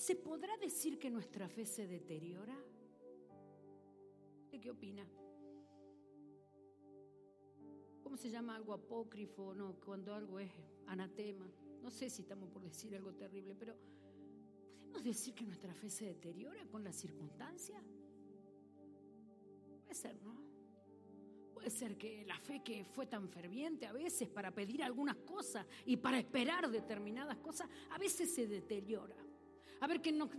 ¿Se 0.02 0.16
podrá 0.16 0.58
decir 0.58 0.98
que 0.98 1.12
nuestra 1.12 1.48
fe 1.48 1.64
se 1.64 1.86
deteriora? 1.86 2.58
qué 4.60 4.72
opina? 4.72 5.08
¿Cómo 8.02 8.18
se 8.18 8.32
llama 8.32 8.56
algo 8.56 8.74
apócrifo? 8.74 9.54
No, 9.54 9.76
cuando 9.80 10.16
algo 10.16 10.40
es 10.40 10.52
anatema. 10.88 11.48
No 11.84 11.92
sé 11.92 12.10
si 12.10 12.24
estamos 12.24 12.50
por 12.50 12.64
decir 12.64 12.96
algo 12.96 13.14
terrible, 13.14 13.56
pero 13.56 13.76
¿Podemos 14.80 15.04
decir 15.04 15.36
que 15.36 15.46
nuestra 15.46 15.72
fe 15.76 15.88
se 15.88 16.06
deteriora 16.06 16.66
con 16.66 16.84
la 16.84 16.92
circunstancia? 16.92 17.80
Puede 19.84 19.94
ser, 19.94 20.20
¿no? 20.24 20.36
Puede 21.54 21.70
ser 21.70 21.96
que 21.96 22.26
la 22.26 22.40
fe 22.40 22.64
que 22.64 22.86
fue 22.86 23.06
tan 23.06 23.30
ferviente 23.30 23.86
a 23.86 23.94
veces 23.94 24.28
para 24.30 24.50
pedir 24.50 24.84
algunas 24.84 25.18
cosas 25.18 25.68
y 25.86 25.98
para 25.98 26.18
esperar 26.18 26.72
determinadas 26.72 27.38
cosas, 27.38 27.70
a 27.92 28.00
veces 28.00 28.34
se 28.34 28.48
deteriora. 28.48 29.16
A 29.82 29.88
ver 29.88 30.00
que 30.00 30.12
no, 30.12 30.30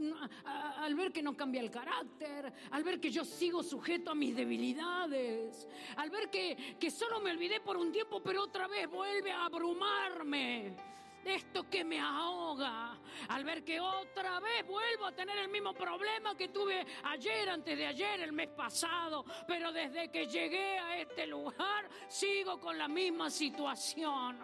al 0.45 0.95
ver 0.95 1.13
que 1.13 1.21
no 1.21 1.37
cambia 1.37 1.61
el 1.61 1.71
carácter, 1.71 2.53
al 2.71 2.85
ver 2.85 3.01
que 3.01 3.11
yo 3.11 3.25
sigo 3.25 3.63
sujeto 3.63 4.13
a 4.13 4.15
mis 4.15 4.37
debilidades, 4.37 5.69
al 5.97 6.11
ver 6.11 6.31
que, 6.31 6.77
que 6.79 6.91
solo 6.93 7.21
me 7.21 7.33
olvidé 7.33 7.61
por 7.61 7.77
un 7.77 7.91
tiempo, 7.91 8.23
pero 8.23 8.45
otra 8.45 8.69
vez 8.69 8.89
vuelve 8.89 9.33
a 9.33 9.47
abrumarme 9.47 10.77
esto 11.25 11.69
que 11.69 11.85
me 11.85 12.01
ahoga, 12.01 12.99
al 13.29 13.45
ver 13.45 13.65
que 13.65 13.81
otra 13.81 14.41
vez 14.41 14.67
vuelvo 14.67 15.07
a 15.07 15.13
tener 15.13 15.39
el 15.39 15.49
mismo 15.49 15.73
problema 15.73 16.37
que 16.37 16.49
tuve 16.49 16.87
ayer, 17.05 17.49
antes 17.49 17.77
de 17.77 17.87
ayer, 17.87 18.21
el 18.21 18.33
mes 18.33 18.49
pasado, 18.49 19.25
pero 19.47 19.73
desde 19.73 20.09
que 20.11 20.27
llegué 20.27 20.79
a 20.79 20.99
este 20.99 21.27
lugar 21.27 21.89
sigo 22.09 22.61
con 22.61 22.79
la 22.79 22.89
misma 22.89 23.31
situación. 23.31 24.39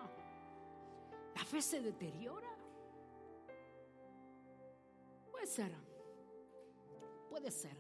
¿La 1.34 1.44
fe 1.44 1.62
se 1.62 1.80
deteriora? 1.80 2.47
Puede 5.38 5.50
ser, 5.52 5.72
puede 7.30 7.50
ser. 7.52 7.76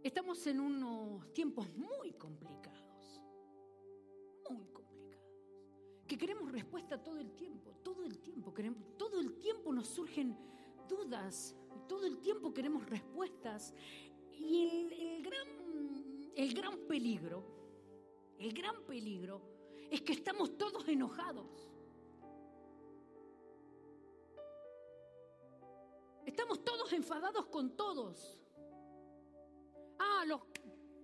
Estamos 0.00 0.46
en 0.46 0.60
unos 0.60 1.32
tiempos 1.32 1.68
muy 1.74 2.12
complicados, 2.12 3.20
muy 4.48 4.68
complicados. 4.68 5.26
Que 6.06 6.16
queremos 6.16 6.52
respuesta 6.52 7.02
todo 7.02 7.18
el 7.18 7.32
tiempo, 7.32 7.72
todo 7.82 8.04
el 8.04 8.20
tiempo. 8.20 8.54
Queremos, 8.54 8.96
todo 8.96 9.18
el 9.18 9.40
tiempo 9.40 9.72
nos 9.72 9.88
surgen 9.88 10.38
dudas, 10.88 11.56
todo 11.88 12.06
el 12.06 12.20
tiempo 12.20 12.54
queremos 12.54 12.88
respuestas. 12.88 13.74
Y 14.38 14.88
el, 15.00 15.22
gran, 15.24 16.30
el 16.36 16.54
gran 16.54 16.78
peligro, 16.86 17.42
el 18.38 18.52
gran 18.52 18.84
peligro 18.84 19.42
es 19.90 20.00
que 20.02 20.12
estamos 20.12 20.56
todos 20.56 20.86
enojados. 20.86 21.69
Enfadados 27.00 27.46
con 27.46 27.76
todos. 27.76 28.38
Ah, 29.98 30.24
los, 30.26 30.40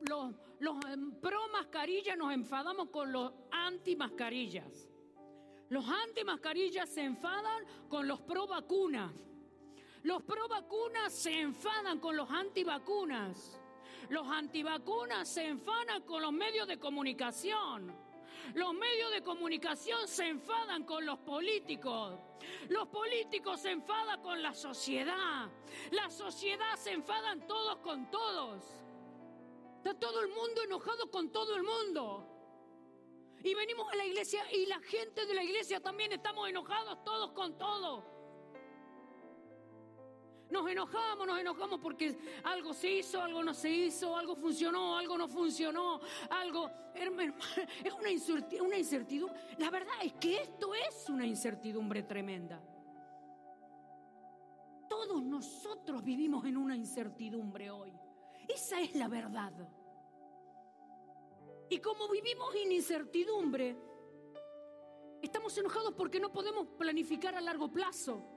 los, 0.09 0.35
los 0.61 0.77
pro 1.21 1.49
mascarillas 1.53 2.17
nos 2.19 2.33
enfadamos 2.33 2.91
con 2.91 3.11
los 3.13 3.33
anti 3.51 3.97
mascarillas. 3.97 4.89
Los 5.69 5.85
anti-mascarillas 5.89 6.89
se 6.89 7.03
enfadan 7.03 7.65
con 7.89 8.07
los 8.07 8.21
pro 8.21 8.47
vacunas. 8.47 9.13
Los 10.05 10.23
pro 10.23 10.47
vacunas 10.49 11.13
se 11.13 11.41
enfadan 11.41 11.99
con 11.99 12.17
los 12.17 12.31
antivacunas. 12.31 13.59
Los 14.09 14.29
antivacunas 14.29 15.29
se 15.29 15.47
enfadan 15.47 16.03
con 16.03 16.23
los 16.23 16.33
medios 16.33 16.69
de 16.69 16.79
comunicación. 16.79 17.93
Los 18.55 18.75
medios 18.75 19.11
de 19.13 19.23
comunicación 19.23 20.07
se 20.09 20.29
enfadan 20.29 20.85
con 20.85 21.05
los 21.05 21.19
políticos. 21.19 22.19
Los 22.69 22.89
políticos 22.89 23.61
se 23.61 23.73
enfadan 23.73 24.23
con 24.23 24.43
la 24.43 24.55
sociedad. 24.55 25.49
La 25.91 26.11
sociedad 26.11 26.77
se 26.77 26.93
enfadan 26.93 27.47
todos 27.47 27.77
con 27.79 28.11
todos. 28.11 28.65
Está 29.79 29.95
todo 29.95 30.21
el 30.21 30.29
mundo 30.29 30.63
enojado 30.65 31.11
con 31.11 31.31
todo 31.31 31.55
el 31.57 31.63
mundo. 31.63 32.33
Y 33.43 33.55
venimos 33.55 33.93
a 33.93 33.97
la 33.97 34.05
iglesia 34.05 34.43
y 34.53 34.67
la 34.67 34.81
gente 34.81 35.27
de 35.27 35.35
la 35.35 35.45
iglesia 35.45 35.81
también 35.81 36.13
estamos 36.13 36.49
enojados 36.49 37.05
todos 37.05 37.33
con 37.33 37.57
todos. 37.59 38.16
Nos 40.51 40.71
enojamos, 40.71 41.27
nos 41.27 41.41
enojamos 41.41 41.81
porque 41.81 42.17
algo 42.45 42.73
se 42.73 42.91
hizo, 42.91 43.21
algo 43.21 43.43
no 43.43 43.53
se 43.53 43.69
hizo, 43.69 44.17
algo 44.17 44.37
funcionó, 44.37 44.97
algo 44.97 45.19
no 45.19 45.29
funcionó, 45.29 46.01
algo... 46.31 46.71
Es 46.95 47.93
una 47.93 48.11
incertidumbre. 48.79 49.41
La 49.59 49.71
verdad 49.71 49.95
es 50.03 50.13
que 50.15 50.39
esto 50.39 50.75
es 50.75 51.09
una 51.09 51.27
incertidumbre 51.27 52.05
tremenda. 52.05 52.63
Todos 54.89 55.23
nosotros 55.23 56.05
vivimos 56.05 56.45
en 56.47 56.57
una 56.57 56.77
incertidumbre 56.77 57.71
hoy. 57.71 57.93
Esa 58.49 58.81
es 58.81 58.95
la 58.95 59.09
verdad. 59.09 59.53
Y 61.69 61.79
como 61.79 62.09
vivimos 62.09 62.55
en 62.55 62.71
incertidumbre, 62.71 63.77
estamos 65.21 65.59
enojados 65.59 65.93
porque 65.95 66.21
no 66.21 66.33
podemos 66.33 66.69
planificar 66.79 67.35
a 67.35 67.41
largo 67.41 67.69
plazo. 67.73 68.36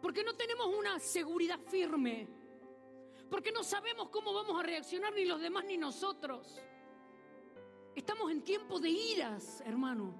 Porque 0.00 0.24
no 0.24 0.34
tenemos 0.34 0.66
una 0.66 0.98
seguridad 0.98 1.58
firme. 1.60 2.28
Porque 3.28 3.52
no 3.52 3.62
sabemos 3.62 4.08
cómo 4.08 4.32
vamos 4.32 4.58
a 4.58 4.62
reaccionar 4.62 5.12
ni 5.14 5.24
los 5.24 5.40
demás 5.40 5.64
ni 5.64 5.76
nosotros. 5.76 6.60
Estamos 7.94 8.30
en 8.30 8.42
tiempo 8.42 8.80
de 8.80 8.90
iras, 8.90 9.62
hermano. 9.64 10.14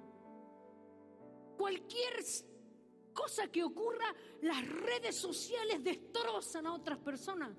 Cualquier 1.57 2.23
cosa 3.13 3.47
que 3.47 3.63
ocurra, 3.63 4.13
las 4.41 4.67
redes 4.67 5.15
sociales 5.15 5.83
destrozan 5.83 6.67
a 6.67 6.73
otras 6.73 6.97
personas. 6.99 7.57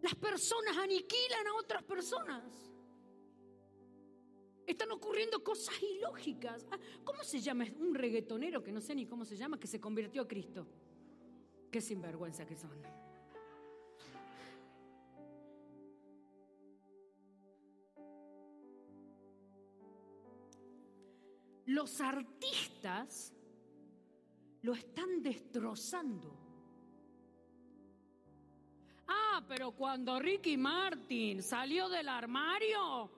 Las 0.00 0.14
personas 0.14 0.76
aniquilan 0.76 1.46
a 1.46 1.54
otras 1.54 1.82
personas. 1.82 2.67
Están 4.68 4.92
ocurriendo 4.92 5.42
cosas 5.42 5.74
ilógicas. 5.82 6.66
Ah, 6.70 6.78
¿Cómo 7.02 7.24
se 7.24 7.40
llama 7.40 7.64
un 7.80 7.94
reggaetonero 7.94 8.62
que 8.62 8.70
no 8.70 8.82
sé 8.82 8.94
ni 8.94 9.06
cómo 9.06 9.24
se 9.24 9.34
llama 9.34 9.58
que 9.58 9.66
se 9.66 9.80
convirtió 9.80 10.20
a 10.20 10.28
Cristo? 10.28 10.66
Qué 11.72 11.80
sinvergüenza 11.80 12.44
que 12.44 12.54
son. 12.54 12.70
Los 21.64 22.02
artistas 22.02 23.32
lo 24.60 24.74
están 24.74 25.22
destrozando. 25.22 26.36
Ah, 29.06 29.42
pero 29.48 29.72
cuando 29.72 30.18
Ricky 30.20 30.58
Martin 30.58 31.42
salió 31.42 31.88
del 31.88 32.10
armario, 32.10 33.17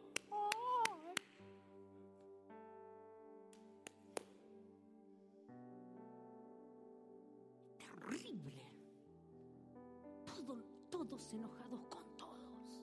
enojados 11.32 11.80
con 11.88 12.16
todos. 12.16 12.82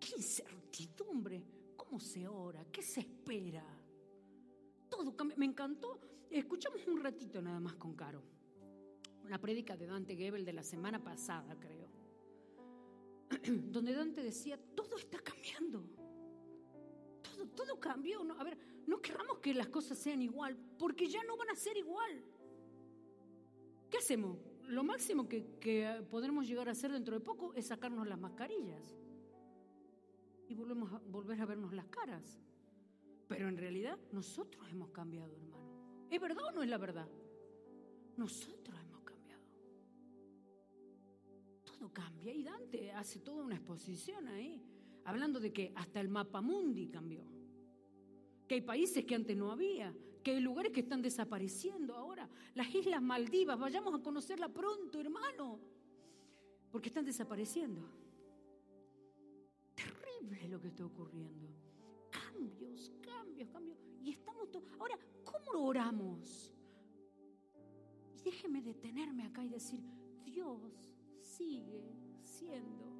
Qué 0.00 0.16
incertidumbre. 0.16 1.42
¿Cómo 1.76 1.98
se 1.98 2.26
ora? 2.26 2.64
¿Qué 2.72 2.82
se 2.82 3.00
espera? 3.00 3.64
Todo 4.88 5.12
Me 5.36 5.46
encantó. 5.46 6.00
Escuchamos 6.30 6.86
un 6.86 7.00
ratito 7.00 7.40
nada 7.42 7.60
más 7.60 7.74
con 7.74 7.94
Caro. 7.94 8.22
Una 9.24 9.40
prédica 9.40 9.76
de 9.76 9.86
Dante 9.86 10.16
Gebel 10.16 10.44
de 10.44 10.52
la 10.52 10.62
semana 10.62 11.02
pasada, 11.02 11.58
creo. 11.58 11.88
Donde 13.72 13.94
Dante 13.94 14.22
decía, 14.22 14.58
todo 14.74 14.96
está 14.96 15.18
cambiando. 15.20 15.84
Todo, 17.22 17.46
todo 17.48 17.80
cambió. 17.80 18.20
a 18.38 18.44
ver, 18.44 18.58
no 18.86 19.00
querramos 19.00 19.38
que 19.38 19.54
las 19.54 19.68
cosas 19.68 19.98
sean 19.98 20.22
igual, 20.22 20.56
porque 20.78 21.08
ya 21.08 21.22
no 21.24 21.36
van 21.36 21.50
a 21.50 21.56
ser 21.56 21.76
igual. 21.76 22.22
¿Qué 23.90 23.98
hacemos? 23.98 24.38
Lo 24.68 24.82
máximo 24.82 25.28
que, 25.28 26.04
podremos 26.10 26.46
llegar 26.46 26.68
a 26.68 26.72
hacer 26.72 26.92
dentro 26.92 27.14
de 27.14 27.20
poco 27.20 27.52
es 27.54 27.66
sacarnos 27.66 28.06
las 28.06 28.18
mascarillas 28.18 28.96
y 30.48 30.54
volvemos 30.54 30.92
a, 30.92 30.98
volver 30.98 31.40
a 31.40 31.46
vernos 31.46 31.72
las 31.72 31.86
caras. 31.86 32.40
Pero 33.28 33.48
en 33.48 33.56
realidad 33.56 33.98
nosotros 34.12 34.66
hemos 34.70 34.90
cambiado, 34.90 35.34
hermano. 35.36 36.08
¿Es 36.10 36.20
verdad 36.20 36.44
o 36.46 36.52
no 36.52 36.62
es 36.62 36.68
la 36.68 36.78
verdad? 36.78 37.08
Nosotros 38.16 38.78
hemos 38.80 39.02
cambiado. 39.02 39.42
Todo 41.64 41.92
cambia 41.92 42.32
y 42.32 42.42
Dante 42.42 42.92
hace 42.92 43.20
toda 43.20 43.42
una 43.42 43.56
exposición 43.56 44.28
ahí, 44.28 44.62
hablando 45.04 45.40
de 45.40 45.52
que 45.52 45.72
hasta 45.74 46.00
el 46.00 46.08
mapa 46.08 46.40
mundi 46.40 46.88
cambió. 46.88 47.24
Que 48.46 48.56
hay 48.56 48.60
países 48.60 49.04
que 49.04 49.14
antes 49.14 49.36
no 49.36 49.50
había, 49.50 49.94
que 50.24 50.32
hay 50.32 50.40
lugares 50.40 50.72
que 50.72 50.80
están 50.80 51.02
desapareciendo 51.02 51.94
ahora. 51.94 52.28
Las 52.54 52.74
Islas 52.74 53.02
Maldivas, 53.02 53.58
vayamos 53.58 53.94
a 53.94 54.02
conocerla 54.02 54.48
pronto, 54.48 54.98
hermano, 54.98 55.60
porque 56.72 56.88
están 56.88 57.04
desapareciendo. 57.04 57.82
Terrible 59.74 60.48
lo 60.48 60.60
que 60.60 60.68
está 60.68 60.84
ocurriendo. 60.84 61.46
Cambios, 62.10 62.90
cambios, 63.02 63.48
cambios. 63.50 63.78
Y 64.02 64.10
estamos 64.10 64.50
todos... 64.50 64.64
Ahora, 64.80 64.98
¿cómo 65.24 65.66
oramos? 65.66 66.52
Déjeme 68.24 68.62
detenerme 68.62 69.24
acá 69.24 69.44
y 69.44 69.50
decir, 69.50 69.80
Dios 70.24 70.90
sigue 71.20 71.84
siendo 72.22 72.94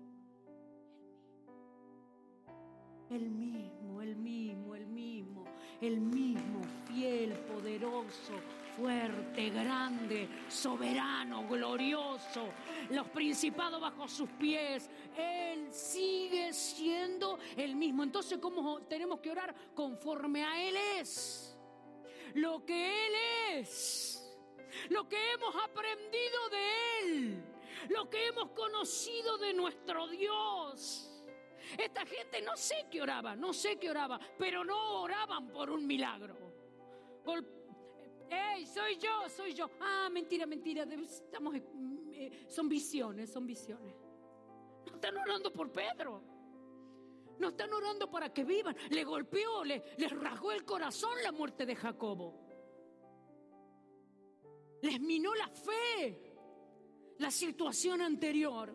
el 3.08 3.30
mismo, 3.30 4.02
el 4.02 4.16
mismo, 4.16 4.74
el 4.74 4.86
mismo, 4.86 5.44
el 5.80 6.00
mismo, 6.00 6.60
fiel, 6.94 7.32
poderoso, 7.40 8.40
fuerte, 8.76 9.50
grande, 9.50 10.28
soberano, 10.48 11.46
glorioso, 11.48 12.52
los 12.90 13.08
principados 13.08 13.80
bajo 13.80 14.06
sus 14.06 14.28
pies. 14.30 14.88
Él 15.16 15.72
sigue 15.72 16.52
siendo 16.52 17.38
el 17.56 17.74
mismo. 17.74 18.02
Entonces, 18.02 18.38
¿cómo 18.38 18.80
tenemos 18.82 19.20
que 19.20 19.30
orar? 19.30 19.54
Conforme 19.74 20.44
a 20.44 20.68
Él 20.68 20.76
es. 20.98 21.56
Lo 22.34 22.64
que 22.64 23.06
Él 23.06 23.12
es. 23.52 24.20
Lo 24.90 25.08
que 25.08 25.32
hemos 25.32 25.54
aprendido 25.56 26.48
de 26.50 27.00
Él. 27.02 27.44
Lo 27.88 28.08
que 28.08 28.28
hemos 28.28 28.50
conocido 28.50 29.38
de 29.38 29.52
nuestro 29.52 30.08
Dios. 30.08 31.10
Esta 31.76 32.04
gente 32.06 32.40
no 32.42 32.56
sé 32.56 32.86
qué 32.90 33.02
oraba, 33.02 33.34
no 33.34 33.52
sé 33.52 33.78
qué 33.78 33.90
oraba, 33.90 34.20
pero 34.38 34.64
no 34.64 35.02
oraban 35.02 35.48
por 35.48 35.70
un 35.70 35.86
milagro. 35.86 36.43
¡Ey, 38.30 38.66
soy 38.66 38.96
yo, 38.98 39.28
soy 39.28 39.54
yo! 39.54 39.70
Ah, 39.80 40.08
mentira, 40.10 40.46
mentira, 40.46 40.84
estamos, 40.84 41.54
eh, 42.12 42.46
son 42.48 42.68
visiones, 42.68 43.30
son 43.30 43.46
visiones. 43.46 43.94
No 44.86 44.94
están 44.94 45.16
orando 45.16 45.52
por 45.52 45.70
Pedro. 45.70 46.22
No 47.38 47.48
están 47.48 47.72
orando 47.72 48.10
para 48.10 48.32
que 48.32 48.44
vivan. 48.44 48.76
Le 48.90 49.04
golpeó, 49.04 49.64
le, 49.64 49.82
les 49.98 50.10
rasgó 50.12 50.52
el 50.52 50.64
corazón 50.64 51.22
la 51.22 51.32
muerte 51.32 51.66
de 51.66 51.74
Jacobo. 51.74 52.40
Les 54.82 55.00
minó 55.00 55.34
la 55.34 55.48
fe 55.48 56.34
la 57.18 57.30
situación 57.30 58.00
anterior. 58.02 58.74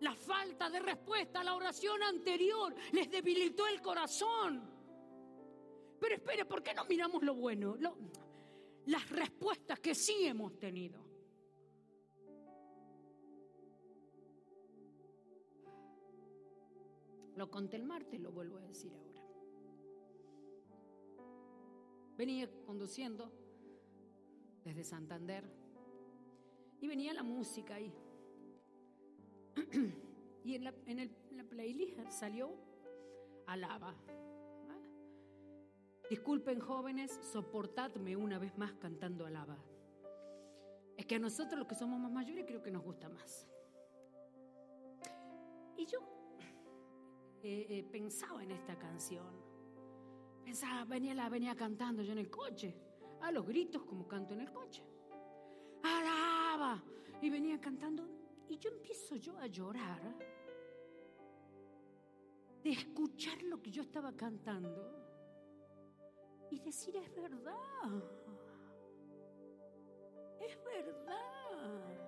La 0.00 0.14
falta 0.14 0.70
de 0.70 0.80
respuesta 0.80 1.40
a 1.40 1.44
la 1.44 1.54
oración 1.54 2.02
anterior 2.02 2.74
les 2.92 3.10
debilitó 3.10 3.66
el 3.66 3.82
corazón. 3.82 4.79
Pero 6.00 6.14
espere, 6.14 6.44
¿por 6.44 6.62
qué 6.62 6.74
no 6.74 6.84
miramos 6.86 7.22
lo 7.22 7.34
bueno? 7.34 7.76
las 8.86 9.08
respuestas 9.10 9.78
que 9.78 9.94
sí 9.94 10.24
hemos 10.24 10.58
tenido. 10.58 11.10
Lo 17.36 17.50
conté 17.50 17.76
el 17.76 17.84
martes, 17.84 18.20
lo 18.20 18.32
vuelvo 18.32 18.58
a 18.58 18.62
decir 18.62 18.92
ahora. 18.94 19.22
Venía 22.16 22.50
conduciendo 22.66 23.32
desde 24.64 24.84
Santander 24.84 25.44
y 26.80 26.88
venía 26.88 27.14
la 27.14 27.22
música 27.22 27.76
ahí. 27.76 27.94
y 30.44 30.54
en 30.54 30.64
la, 30.64 30.74
el, 30.86 31.10
playlist 31.48 31.98
salió 32.10 32.50
alaba. 33.46 33.94
Disculpen 36.10 36.58
jóvenes, 36.58 37.20
soportadme 37.22 38.16
una 38.16 38.36
vez 38.40 38.58
más 38.58 38.72
cantando 38.72 39.24
alaba. 39.24 39.56
Es 40.96 41.06
que 41.06 41.14
a 41.14 41.18
nosotros 41.20 41.56
los 41.56 41.68
que 41.68 41.76
somos 41.76 42.00
más 42.00 42.10
mayores 42.10 42.46
creo 42.48 42.60
que 42.60 42.72
nos 42.72 42.82
gusta 42.82 43.08
más. 43.08 43.48
Y 45.76 45.86
yo 45.86 46.00
eh, 47.44 47.64
eh, 47.70 47.84
pensaba 47.92 48.42
en 48.42 48.50
esta 48.50 48.76
canción. 48.76 49.40
Pensaba, 50.42 50.84
venía, 50.84 51.14
la 51.14 51.28
venía 51.28 51.54
cantando 51.54 52.02
yo 52.02 52.10
en 52.10 52.18
el 52.18 52.28
coche, 52.28 52.74
a 53.20 53.30
los 53.30 53.46
gritos 53.46 53.84
como 53.84 54.08
canto 54.08 54.34
en 54.34 54.40
el 54.40 54.52
coche. 54.52 54.82
Alaba. 55.84 56.82
Y 57.22 57.30
venía 57.30 57.60
cantando. 57.60 58.08
Y 58.48 58.58
yo 58.58 58.70
empiezo 58.70 59.14
yo 59.14 59.38
a 59.38 59.46
llorar 59.46 60.16
de 62.64 62.70
escuchar 62.70 63.40
lo 63.44 63.62
que 63.62 63.70
yo 63.70 63.82
estaba 63.82 64.12
cantando 64.12 64.99
y 66.50 66.58
decir, 66.58 66.96
es 66.96 67.14
verdad, 67.14 68.02
es 70.40 70.64
verdad, 70.64 72.00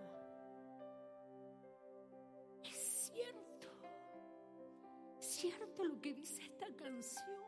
es 2.65 2.77
cierto, 2.77 3.69
cierto 5.19 5.85
lo 5.85 6.01
que 6.01 6.15
dice 6.15 6.43
esta 6.43 6.75
canción. 6.75 7.43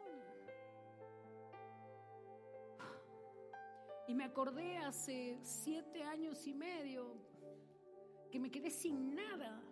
Y 4.07 4.15
me 4.15 4.25
acordé 4.25 4.77
hace 4.79 5.39
siete 5.43 6.03
años 6.03 6.47
y 6.47 6.55
medio 6.55 7.17
que 8.31 8.39
me 8.39 8.51
quedé 8.51 8.71
sin 8.71 9.15
nada. 9.15 9.63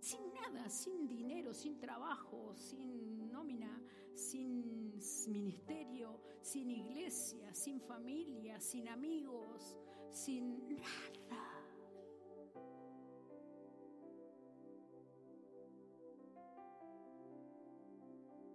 Sin 0.00 0.32
nada, 0.34 0.68
sin 0.68 1.06
dinero, 1.06 1.52
sin 1.54 1.78
trabajo, 1.78 2.54
sin 2.56 3.30
nómina, 3.30 3.83
sin 4.14 5.00
ministerio, 5.28 6.20
sin 6.40 6.70
iglesia, 6.70 7.52
sin 7.54 7.80
familia, 7.80 8.60
sin 8.60 8.88
amigos, 8.88 9.76
sin 10.10 10.68
nada. 11.28 11.64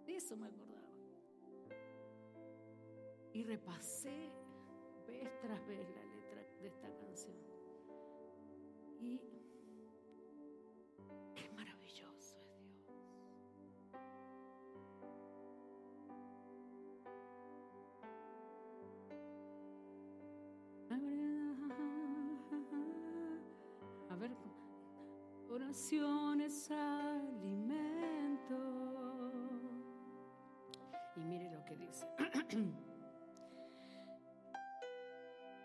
De 0.06 0.16
eso 0.16 0.36
me 0.38 0.48
acordaba. 0.48 0.90
Y 3.34 3.44
repasé 3.44 4.32
vez 5.08 5.40
tras 5.42 5.66
vez 5.68 5.88
la 5.96 6.04
letra 6.06 6.44
de 6.62 6.68
esta 6.68 6.90
canción. 6.98 7.38
Y 9.00 9.39
oraciones 25.70 26.72
alimento. 26.72 28.56
Y 31.16 31.20
mire 31.20 31.52
lo 31.52 31.64
que 31.64 31.76
dice. 31.76 32.08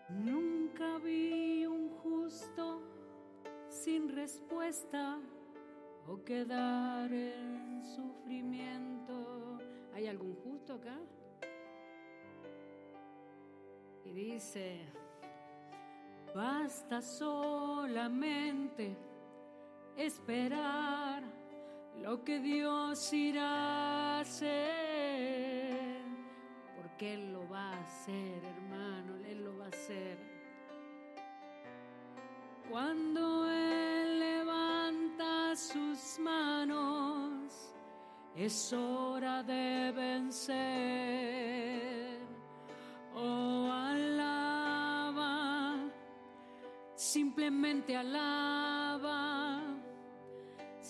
Nunca 0.09 0.99
vi 0.99 1.65
un 1.65 1.89
justo 1.89 2.83
sin 3.67 4.09
respuesta 4.09 5.19
o 6.07 6.23
quedar 6.23 7.11
en 7.11 7.81
sufrimiento. 7.83 9.57
¿Hay 9.95 10.05
algún 10.05 10.35
justo 10.35 10.73
acá? 10.73 10.99
Y 14.03 14.11
dice, 14.11 14.81
basta 16.35 17.01
solamente 17.01 18.95
esperar 19.97 21.23
lo 22.01 22.23
que 22.23 22.39
Dios 22.39 23.11
irá 23.13 24.17
a 24.17 24.19
hacer, 24.19 26.01
porque 26.75 27.13
Él 27.13 27.33
lo 27.33 27.47
va 27.49 27.71
a 27.71 27.81
hacer, 27.81 28.43
hermano, 28.43 29.15
Él 29.25 29.43
lo 29.43 29.57
va 29.57 29.65
a 29.65 29.69
hacer. 29.69 30.17
Cuando 32.69 33.49
Él 33.49 34.19
levanta 34.19 35.55
sus 35.55 36.19
manos, 36.19 37.73
es 38.35 38.73
hora 38.73 39.41
de 39.43 39.93
vencer. 39.95 40.55
Oh, 43.15 43.71
alaba, 43.71 45.77
simplemente 46.95 47.95
alaba 47.95 48.34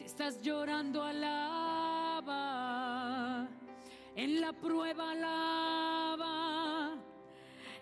estás 0.06 0.41
llorando, 0.41 1.04
alaba. 1.04 2.38
En 4.15 4.39
la 4.39 4.54
prueba, 4.54 5.12
alaba. 5.12 6.96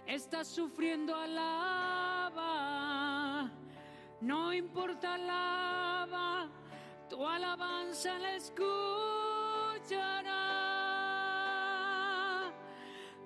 Estás 0.07 0.47
sufriendo, 0.47 1.15
alaba. 1.15 2.41
No 4.21 4.53
importa, 4.53 5.15
alaba. 5.15 6.49
Tu 7.09 7.27
alabanza 7.27 8.17
la 8.19 8.35
escuchará. 8.35 10.32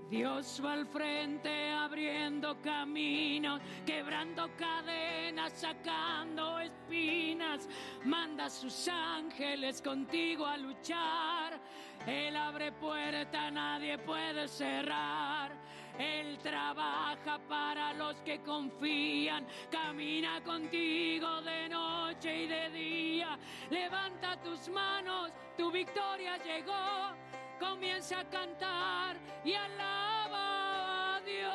Dios 0.10 0.62
va 0.63 0.74
al 0.74 0.86
frente 0.88 1.72
abriendo 1.72 2.56
caminos, 2.62 3.62
quebrando 3.86 4.50
cadenas, 4.58 5.52
sacando 5.52 6.60
espinas. 6.60 7.67
Manda 8.06 8.46
a 8.46 8.50
sus 8.50 8.88
ángeles 8.88 9.82
contigo 9.82 10.46
a 10.46 10.56
luchar. 10.56 11.60
Él 12.06 12.38
abre 12.38 12.72
puerta, 12.72 13.52
nadie 13.52 13.98
puede 13.98 14.48
cerrar. 14.48 15.52
Él 16.00 16.38
trabaja 16.38 17.39
para 17.50 17.93
los 17.93 18.15
que 18.17 18.39
confían, 18.41 19.46
camina 19.70 20.41
contigo 20.43 21.41
de 21.41 21.67
noche 21.67 22.43
y 22.43 22.48
de 22.48 22.70
día. 22.70 23.38
Levanta 23.70 24.38
tus 24.41 24.70
manos, 24.70 25.32
tu 25.58 25.70
victoria 25.70 26.38
llegó. 26.38 27.27
Comienza 27.60 28.20
a 28.20 28.30
cantar 28.30 29.17
y 29.43 29.54
alaba 29.54 31.15
a 31.15 31.22
Dios. 31.22 31.52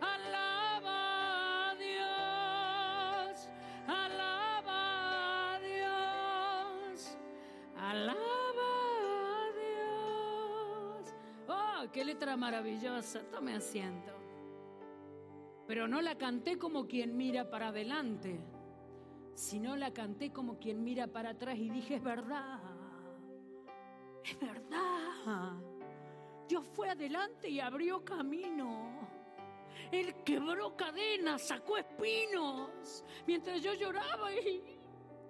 Alaba 0.00 1.70
a 1.70 1.74
Dios. 1.76 3.48
Alaba 3.86 5.54
a 5.54 5.60
Dios. 5.60 7.16
Alaba 7.76 8.70
a 9.36 9.52
Dios. 9.52 11.14
Oh, 11.46 11.90
qué 11.92 12.04
letra 12.04 12.36
maravillosa. 12.36 13.22
Tome 13.30 13.54
asiento. 13.54 14.12
Pero 15.68 15.86
no 15.86 16.00
la 16.00 16.16
canté 16.16 16.58
como 16.58 16.86
quien 16.88 17.16
mira 17.16 17.50
para 17.50 17.68
adelante, 17.68 18.40
sino 19.34 19.76
la 19.76 19.92
canté 19.92 20.32
como 20.32 20.58
quien 20.58 20.82
mira 20.82 21.06
para 21.06 21.30
atrás 21.30 21.58
y 21.58 21.68
dije, 21.68 21.96
es 21.96 22.02
verdad. 22.02 22.67
Es 24.28 24.38
verdad. 24.40 25.54
Dios 26.48 26.64
fue 26.74 26.90
adelante 26.90 27.48
y 27.48 27.60
abrió 27.60 28.04
camino. 28.04 29.08
Él 29.90 30.14
quebró 30.24 30.76
cadenas, 30.76 31.42
sacó 31.46 31.78
espinos. 31.78 33.04
Mientras 33.26 33.62
yo 33.62 33.72
lloraba 33.74 34.32
y, 34.32 34.78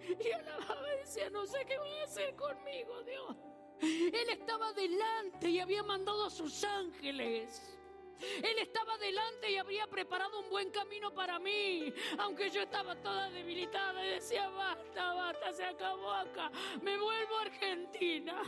y 0.08 0.32
alababa 0.32 0.94
y 0.94 0.98
decía, 0.98 1.30
no 1.30 1.46
sé 1.46 1.64
qué 1.66 1.78
va 1.78 2.00
a 2.00 2.04
hacer 2.04 2.34
conmigo, 2.34 3.02
Dios. 3.02 3.36
Él 3.80 4.28
estaba 4.30 4.68
adelante 4.68 5.48
y 5.48 5.60
había 5.60 5.82
mandado 5.84 6.26
a 6.26 6.30
sus 6.30 6.64
ángeles. 6.64 7.78
Él 8.18 8.58
estaba 8.58 8.98
delante 8.98 9.52
y 9.52 9.56
habría 9.58 9.86
preparado 9.86 10.40
un 10.40 10.50
buen 10.50 10.70
camino 10.70 11.14
para 11.14 11.38
mí, 11.38 11.92
aunque 12.18 12.50
yo 12.50 12.62
estaba 12.62 12.96
toda 12.96 13.30
debilitada 13.30 14.04
y 14.04 14.10
decía, 14.10 14.48
basta, 14.48 15.14
basta, 15.14 15.52
se 15.52 15.64
acabó 15.64 16.10
acá, 16.10 16.50
me 16.82 16.98
vuelvo 16.98 17.36
a 17.36 17.42
Argentina. 17.42 18.42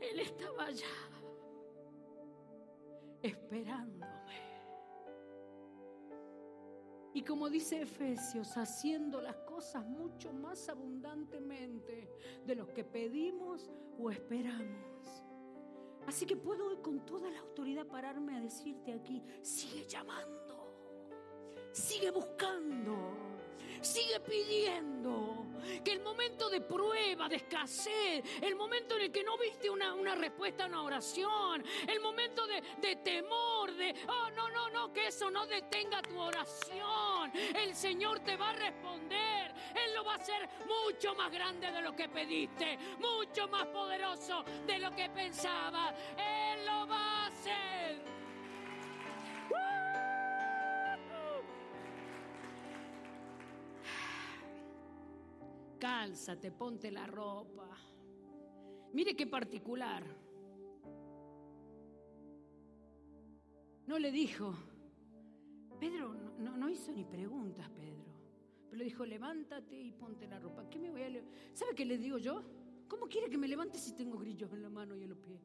Él 0.00 0.20
estaba 0.20 0.66
allá 0.66 0.86
esperándome. 3.22 4.06
Y 7.14 7.22
como 7.22 7.48
dice 7.48 7.80
Efesios, 7.80 8.56
haciendo 8.58 9.22
las 9.22 9.36
cosas 9.36 9.86
mucho 9.86 10.32
más 10.34 10.68
abundantemente 10.68 12.10
de 12.44 12.54
lo 12.54 12.72
que 12.74 12.84
pedimos 12.84 13.70
o 13.98 14.10
esperamos. 14.10 15.22
Así 16.06 16.26
que 16.26 16.36
puedo 16.36 16.82
con 16.82 17.04
toda 17.06 17.30
la 17.30 17.40
autoridad 17.40 17.86
pararme 17.86 18.36
a 18.36 18.40
decirte 18.40 18.92
aquí, 18.92 19.22
sigue 19.42 19.86
llamando, 19.86 21.10
sigue 21.72 22.10
buscando, 22.10 22.96
Sigue 23.80 24.20
pidiendo. 24.20 25.46
Que 25.84 25.92
el 25.92 26.00
momento 26.00 26.48
de 26.48 26.60
prueba, 26.60 27.28
de 27.28 27.36
escasez, 27.36 28.24
el 28.40 28.54
momento 28.54 28.96
en 28.96 29.02
el 29.02 29.12
que 29.12 29.24
no 29.24 29.36
viste 29.36 29.68
una, 29.68 29.94
una 29.94 30.14
respuesta 30.14 30.64
a 30.64 30.66
una 30.68 30.82
oración, 30.82 31.64
el 31.88 32.00
momento 32.00 32.46
de, 32.46 32.62
de 32.80 32.96
temor, 32.96 33.74
de, 33.74 33.92
oh, 34.08 34.30
no, 34.30 34.48
no, 34.48 34.70
no, 34.70 34.92
que 34.92 35.08
eso 35.08 35.28
no 35.30 35.44
detenga 35.46 36.02
tu 36.02 36.18
oración. 36.18 37.32
El 37.54 37.74
Señor 37.74 38.20
te 38.20 38.36
va 38.36 38.50
a 38.50 38.52
responder. 38.52 39.54
Él 39.74 39.94
lo 39.94 40.04
va 40.04 40.12
a 40.12 40.16
hacer 40.16 40.48
mucho 40.66 41.14
más 41.14 41.32
grande 41.32 41.70
de 41.70 41.82
lo 41.82 41.94
que 41.94 42.08
pediste, 42.08 42.78
mucho 42.98 43.48
más 43.48 43.66
poderoso 43.66 44.44
de 44.66 44.78
lo 44.78 44.94
que 44.94 45.08
pensabas. 45.10 45.94
Él 46.16 46.64
lo 46.64 46.86
va 46.86 47.24
a 47.24 47.26
hacer. 47.26 48.25
Cálzate, 55.78 56.50
ponte 56.52 56.90
la 56.90 57.06
ropa. 57.06 57.68
Mire 58.92 59.14
qué 59.14 59.26
particular. 59.26 60.04
No 63.86 63.98
le 63.98 64.10
dijo, 64.10 64.54
Pedro 65.78 66.14
no, 66.38 66.68
hizo 66.68 66.92
ni 66.92 67.04
preguntas, 67.04 67.68
Pedro. 67.70 68.04
Pero 68.64 68.78
le 68.78 68.84
dijo, 68.84 69.04
levántate 69.04 69.78
y 69.78 69.92
ponte 69.92 70.26
la 70.26 70.38
ropa. 70.38 70.68
¿Qué 70.68 70.78
me 70.78 70.90
voy 70.90 71.02
a 71.02 71.22
¿Sabe 71.54 71.74
qué 71.74 71.84
le 71.84 71.98
digo 71.98 72.18
yo? 72.18 72.42
¿Cómo 72.88 73.06
quiere 73.06 73.28
que 73.28 73.38
me 73.38 73.48
levante 73.48 73.78
si 73.78 73.94
tengo 73.94 74.18
grillos 74.18 74.52
en 74.52 74.62
la 74.62 74.70
mano 74.70 74.96
y 74.96 75.02
en 75.02 75.10
los 75.10 75.18
pies? 75.18 75.40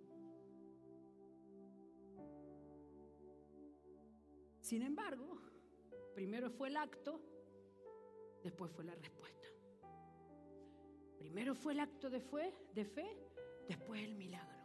Sin 4.61 4.82
embargo, 4.84 5.41
primero 6.15 6.49
fue 6.49 6.69
el 6.69 6.77
acto, 6.77 7.19
después 8.43 8.71
fue 8.71 8.86
la 8.86 8.95
respuesta. 8.95 9.47
Primero 11.22 11.53
fue 11.53 11.74
el 11.74 11.80
acto 11.80 12.09
de 12.09 12.19
fe, 12.19 12.51
de 12.74 12.84
fe, 12.84 13.15
después 13.67 14.01
el 14.01 14.15
milagro. 14.15 14.59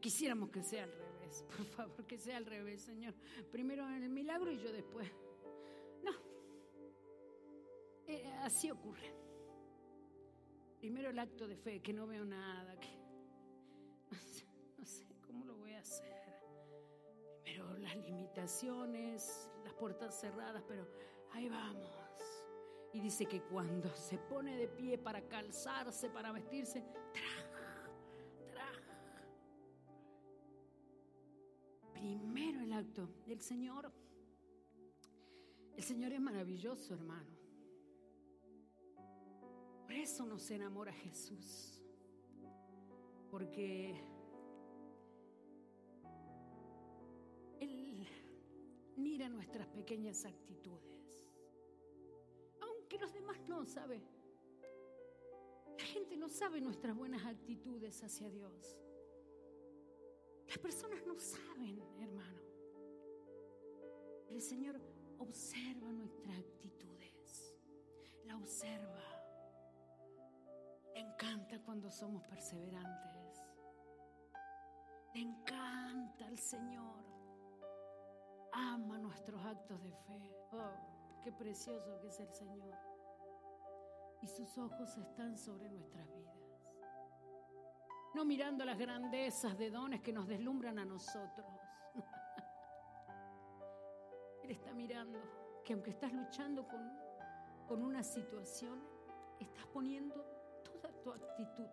Quisiéramos 0.00 0.50
que 0.50 0.62
sea 0.62 0.84
al 0.84 0.92
revés, 0.92 1.44
por 1.56 1.66
favor, 1.66 2.06
que 2.06 2.18
sea 2.18 2.36
al 2.36 2.46
revés, 2.46 2.82
Señor. 2.82 3.14
Primero 3.52 3.88
el 3.88 4.08
milagro 4.08 4.50
y 4.50 4.58
yo 4.58 4.72
después. 4.72 5.08
No, 6.02 6.10
eh, 8.08 8.32
así 8.40 8.70
ocurre. 8.70 9.14
Primero 10.80 11.10
el 11.10 11.18
acto 11.18 11.46
de 11.46 11.56
fe, 11.56 11.80
que 11.80 11.92
no 11.92 12.08
veo 12.08 12.24
nada, 12.24 12.78
que 12.80 12.88
no 14.78 14.84
sé, 14.84 15.06
cómo 15.24 15.44
lo 15.44 15.54
voy 15.56 15.74
a 15.74 15.78
hacer. 15.78 16.42
Primero 17.44 17.78
las 17.78 17.96
limitaciones, 17.96 19.48
las 19.62 19.74
puertas 19.74 20.20
cerradas, 20.20 20.64
pero 20.66 20.88
ahí 21.32 21.48
vamos. 21.48 21.99
Y 22.92 23.00
dice 23.00 23.26
que 23.26 23.40
cuando 23.42 23.88
se 23.94 24.18
pone 24.18 24.56
de 24.56 24.66
pie 24.66 24.98
para 24.98 25.22
calzarse, 25.28 26.10
para 26.10 26.32
vestirse, 26.32 26.82
traja, 27.12 27.90
traja. 28.50 29.22
Primero 31.92 32.60
el 32.60 32.72
acto. 32.72 33.08
El 33.28 33.40
Señor, 33.40 33.92
el 35.76 35.82
Señor 35.84 36.12
es 36.12 36.20
maravilloso, 36.20 36.94
hermano. 36.94 37.38
Por 39.84 39.92
eso 39.92 40.26
nos 40.26 40.50
enamora 40.50 40.92
Jesús. 40.92 41.80
Porque 43.30 44.02
Él 47.60 48.04
mira 48.96 49.28
nuestras 49.28 49.68
pequeñas 49.68 50.24
actitudes 50.24 50.99
que 52.90 52.98
los 52.98 53.12
demás 53.12 53.38
no 53.46 53.64
saben. 53.64 54.02
La 55.78 55.84
gente 55.84 56.16
no 56.16 56.28
sabe 56.28 56.60
nuestras 56.60 56.94
buenas 56.94 57.24
actitudes 57.24 58.02
hacia 58.02 58.28
Dios. 58.28 58.76
Las 60.48 60.58
personas 60.58 61.06
no 61.06 61.16
saben, 61.16 61.80
hermano. 62.00 62.40
El 64.28 64.42
Señor 64.42 64.80
observa 65.18 65.92
nuestras 65.92 66.36
actitudes. 66.36 67.54
La 68.24 68.36
observa. 68.36 69.04
Le 70.92 71.00
encanta 71.00 71.62
cuando 71.62 71.88
somos 71.90 72.24
perseverantes. 72.24 73.40
Le 75.14 75.20
encanta 75.20 76.26
al 76.26 76.38
Señor. 76.38 77.04
Ama 78.52 78.98
nuestros 78.98 79.40
actos 79.46 79.80
de 79.80 79.92
fe. 79.92 80.34
Oh. 80.50 81.09
Qué 81.22 81.32
precioso 81.32 82.00
que 82.00 82.08
es 82.08 82.20
el 82.20 82.32
Señor. 82.32 82.74
Y 84.22 84.26
sus 84.26 84.56
ojos 84.58 84.96
están 84.96 85.36
sobre 85.36 85.68
nuestras 85.70 86.06
vidas. 86.14 86.36
No 88.14 88.24
mirando 88.24 88.64
las 88.64 88.78
grandezas 88.78 89.56
de 89.58 89.70
dones 89.70 90.00
que 90.00 90.12
nos 90.12 90.26
deslumbran 90.26 90.78
a 90.78 90.84
nosotros. 90.84 91.46
Él 94.42 94.50
está 94.50 94.72
mirando 94.72 95.20
que 95.64 95.74
aunque 95.74 95.90
estás 95.90 96.12
luchando 96.12 96.66
con, 96.66 96.90
con 97.68 97.82
una 97.82 98.02
situación, 98.02 98.82
estás 99.38 99.66
poniendo 99.66 100.24
toda 100.64 100.90
tu 101.02 101.12
actitud. 101.12 101.68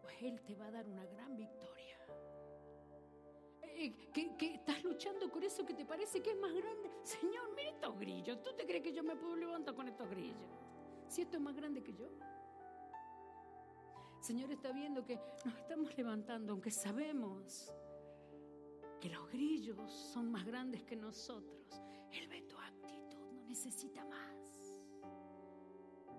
Pues 0.00 0.22
Él 0.22 0.40
te 0.42 0.56
va 0.56 0.66
a 0.66 0.70
dar 0.70 0.88
una 0.88 1.04
gran 1.04 1.36
victoria. 1.36 1.81
Que, 3.90 4.54
estás 4.54 4.84
luchando 4.84 5.28
con 5.28 5.42
eso 5.42 5.66
que 5.66 5.74
te 5.74 5.84
parece 5.84 6.22
que 6.22 6.30
es 6.30 6.38
más 6.38 6.52
grande. 6.52 6.88
Señor, 7.02 7.52
mira 7.56 7.70
estos 7.70 7.98
grillos. 7.98 8.40
¿Tú 8.40 8.50
te 8.56 8.64
crees 8.64 8.82
que 8.82 8.92
yo 8.92 9.02
me 9.02 9.16
puedo 9.16 9.34
levantar 9.34 9.74
con 9.74 9.88
estos 9.88 10.08
grillos? 10.08 10.36
Si 11.08 11.22
esto 11.22 11.36
es 11.36 11.42
más 11.42 11.56
grande 11.56 11.82
que 11.82 11.92
yo. 11.92 12.08
Señor 14.20 14.52
está 14.52 14.70
viendo 14.70 15.04
que 15.04 15.18
nos 15.44 15.56
estamos 15.56 15.96
levantando, 15.96 16.52
aunque 16.52 16.70
sabemos 16.70 17.74
que 19.00 19.08
los 19.08 19.28
grillos 19.30 19.90
son 19.90 20.30
más 20.30 20.46
grandes 20.46 20.84
que 20.84 20.94
nosotros. 20.94 21.82
Él 22.12 22.28
ve 22.28 22.42
tu 22.42 22.56
actitud, 22.56 23.32
no 23.32 23.42
necesita 23.48 24.04
más. 24.04 24.78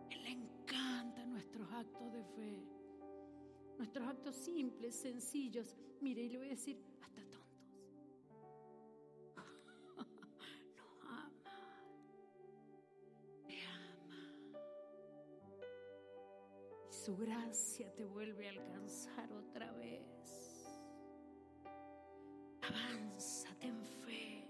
Él 0.09 0.21
le 0.21 0.31
encanta 0.31 1.25
nuestros 1.25 1.71
actos 1.71 2.11
de 2.11 2.23
fe, 2.25 2.61
nuestros 3.77 4.05
actos 4.05 4.35
simples, 4.35 4.95
sencillos. 4.95 5.77
Mire, 6.01 6.23
y 6.23 6.29
le 6.29 6.37
voy 6.39 6.47
a 6.47 6.51
decir, 6.51 6.77
su 17.03 17.17
gracia 17.17 17.93
te 17.95 18.05
vuelve 18.05 18.47
a 18.47 18.51
alcanzar 18.51 19.29
otra 19.33 19.69
vez. 19.73 20.65
Avanza, 22.61 23.49
ten 23.59 23.83
fe 23.83 24.47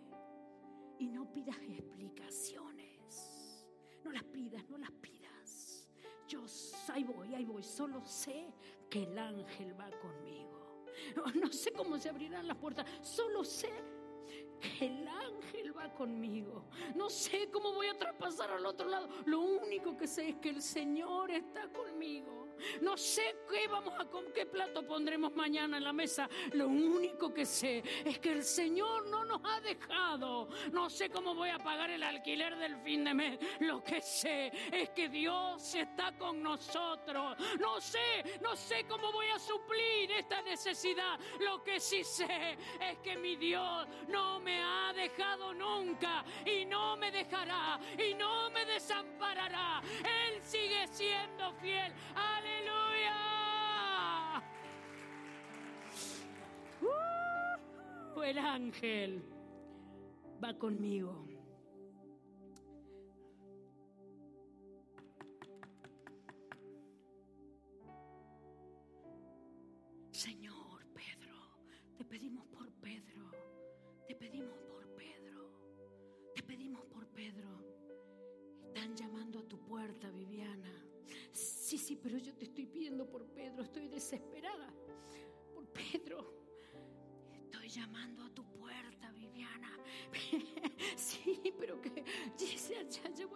y 0.99 1.07
no 1.07 1.25
pidas 1.33 1.57
explicaciones. 1.57 3.65
No 4.03 4.11
las 4.11 4.23
pidas, 4.25 4.69
no 4.69 4.77
las 4.77 4.91
pidas. 4.91 5.89
Yo 6.27 6.45
ahí 6.93 7.03
voy, 7.03 7.33
ahí 7.33 7.43
voy. 7.43 7.63
Solo 7.63 8.05
sé 8.05 8.53
que 8.87 9.01
el 9.01 9.17
ángel 9.17 9.79
va 9.79 9.89
conmigo. 9.99 10.51
No 11.33 11.51
sé 11.51 11.71
cómo 11.71 11.97
se 11.97 12.09
abrirán 12.09 12.47
las 12.47 12.57
puertas. 12.57 12.85
Solo 13.01 13.43
sé 13.43 13.71
que 14.59 14.85
el 14.85 15.07
ángel 15.07 15.75
va 15.75 15.91
conmigo. 15.91 16.65
No 16.93 17.09
sé 17.09 17.49
cómo 17.51 17.73
voy 17.73 17.87
a 17.87 17.97
traspasar 17.97 18.51
al 18.51 18.65
otro 18.67 18.87
lado. 18.87 19.09
Lo 19.25 19.41
único 19.41 19.97
que 19.97 20.07
sé 20.07 20.29
es 20.29 20.35
que 20.35 20.49
el 20.49 20.61
Señor 20.61 21.31
está 21.31 21.67
conmigo. 21.69 22.42
No 22.81 22.97
sé 22.97 23.35
qué 23.49 23.67
vamos 23.67 23.93
a 23.99 24.05
qué 24.33 24.45
plato 24.45 24.85
pondremos 24.85 25.33
mañana 25.35 25.77
en 25.77 25.83
la 25.83 25.93
mesa. 25.93 26.27
Lo 26.53 26.67
único 26.67 27.33
que 27.33 27.45
sé 27.45 27.83
es 28.03 28.19
que 28.19 28.31
el 28.31 28.43
Señor 28.43 29.07
no 29.07 29.23
nos 29.23 29.41
ha 29.43 29.61
dejado. 29.61 30.49
No 30.71 30.89
sé 30.89 31.09
cómo 31.09 31.35
voy 31.35 31.49
a 31.49 31.59
pagar 31.59 31.89
el 31.91 32.03
alquiler 32.03 32.57
del 32.57 32.77
fin 32.77 33.03
de 33.03 33.13
mes. 33.13 33.39
Lo 33.59 33.83
que 33.83 34.01
sé 34.01 34.51
es 34.71 34.89
que 34.89 35.09
Dios 35.09 35.75
está 35.75 36.17
con 36.17 36.41
nosotros. 36.41 37.37
No 37.59 37.79
sé, 37.79 38.39
no 38.41 38.55
sé 38.55 38.85
cómo 38.87 39.11
voy 39.11 39.27
a 39.27 39.39
suplir 39.39 40.11
esta 40.11 40.41
necesidad. 40.41 41.19
Lo 41.39 41.63
que 41.63 41.79
sí 41.79 42.03
sé 42.03 42.57
es 42.79 42.97
que 42.99 43.15
mi 43.15 43.35
Dios 43.35 43.87
no 44.07 44.39
me 44.39 44.61
ha 44.61 44.93
dejado 44.93 45.53
nunca 45.53 46.25
y 46.45 46.65
no 46.65 46.97
me 46.97 47.11
dejará 47.11 47.79
y 47.97 48.13
no 48.15 48.49
me 48.49 48.65
desamparará. 48.65 49.81
Él 49.99 50.41
sigue 50.41 50.87
siendo 50.87 51.53
fiel. 51.53 51.93
Aleluya. 52.43 53.13
el 58.25 58.37
ángel 58.37 59.21
va 60.43 60.53
conmigo. 60.57 61.32
Sí, 81.93 81.99
pero 82.01 82.17
yo 82.17 82.33
te 82.33 82.45
estoy 82.45 82.65
pidiendo 82.65 83.07
por 83.07 83.23
Pedro, 83.27 83.61
estoy 83.61 83.87
desesperada 83.87 84.73
por 85.53 85.67
Pedro. 85.67 86.42
Llamando 87.73 88.23
a 88.23 88.29
tu 88.29 88.43
puerta, 88.43 89.11
Viviana. 89.13 89.71
Sí, 90.95 91.53
pero 91.57 91.81
que 91.81 92.03
ya, 92.37 92.83
ya, 92.83 93.09
ya 93.09 93.27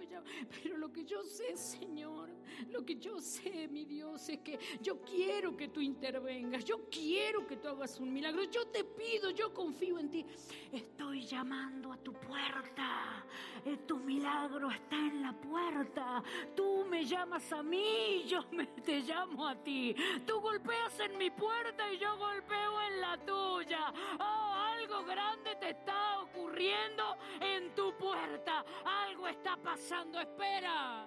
pero 0.62 0.78
lo 0.78 0.92
que 0.92 1.04
yo 1.06 1.24
sé, 1.24 1.56
Señor, 1.58 2.30
lo 2.70 2.86
que 2.86 2.96
yo 2.96 3.20
sé, 3.20 3.68
mi 3.68 3.86
Dios, 3.86 4.30
es 4.30 4.40
que 4.40 4.60
yo 4.82 5.02
quiero 5.02 5.56
que 5.56 5.70
tú 5.70 5.82
intervengas, 5.82 6.64
yo 6.66 6.90
quiero 6.90 7.46
que 7.48 7.58
tú 7.58 7.68
hagas 7.70 8.00
un 8.00 8.14
milagro, 8.14 8.44
yo 8.44 8.68
te 8.68 8.84
pido, 8.84 9.30
yo 9.32 9.54
confío 9.54 10.00
en 10.00 10.10
ti. 10.10 10.26
Estoy 10.72 11.26
llamando 11.26 11.92
a 11.92 11.98
tu 11.98 12.14
puerta, 12.14 13.26
eh, 13.66 13.78
tu 13.88 13.98
milagro 13.98 14.70
está 14.70 14.96
en 14.96 15.22
la 15.22 15.34
puerta, 15.34 16.24
tú 16.56 16.86
me 16.86 17.06
llamas 17.06 17.52
a 17.52 17.64
mí, 17.64 18.24
yo 18.28 18.46
te 18.84 19.02
llamo 19.02 19.48
a 19.48 19.56
ti, 19.56 19.96
tú 20.26 20.40
golpeas 20.40 21.00
en 21.00 21.18
mi 21.18 21.30
puerta 21.32 21.92
y 21.92 21.98
yo 21.98 22.18
golpeo 22.18 22.82
en 22.82 23.02
la 23.02 23.18
tuya. 23.26 23.94
Algo 24.28 25.05
grande 25.05 25.55
te 25.55 25.69
está 25.71 26.21
ocurriendo 26.21 27.17
en 27.41 27.73
tu 27.75 27.95
puerta, 27.97 28.63
algo 28.86 29.28
está 29.28 29.57
pasando, 29.57 30.19
espera. 30.19 31.05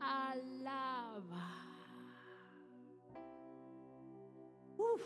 Alaba. 0.00 1.66
Uf. 4.76 5.02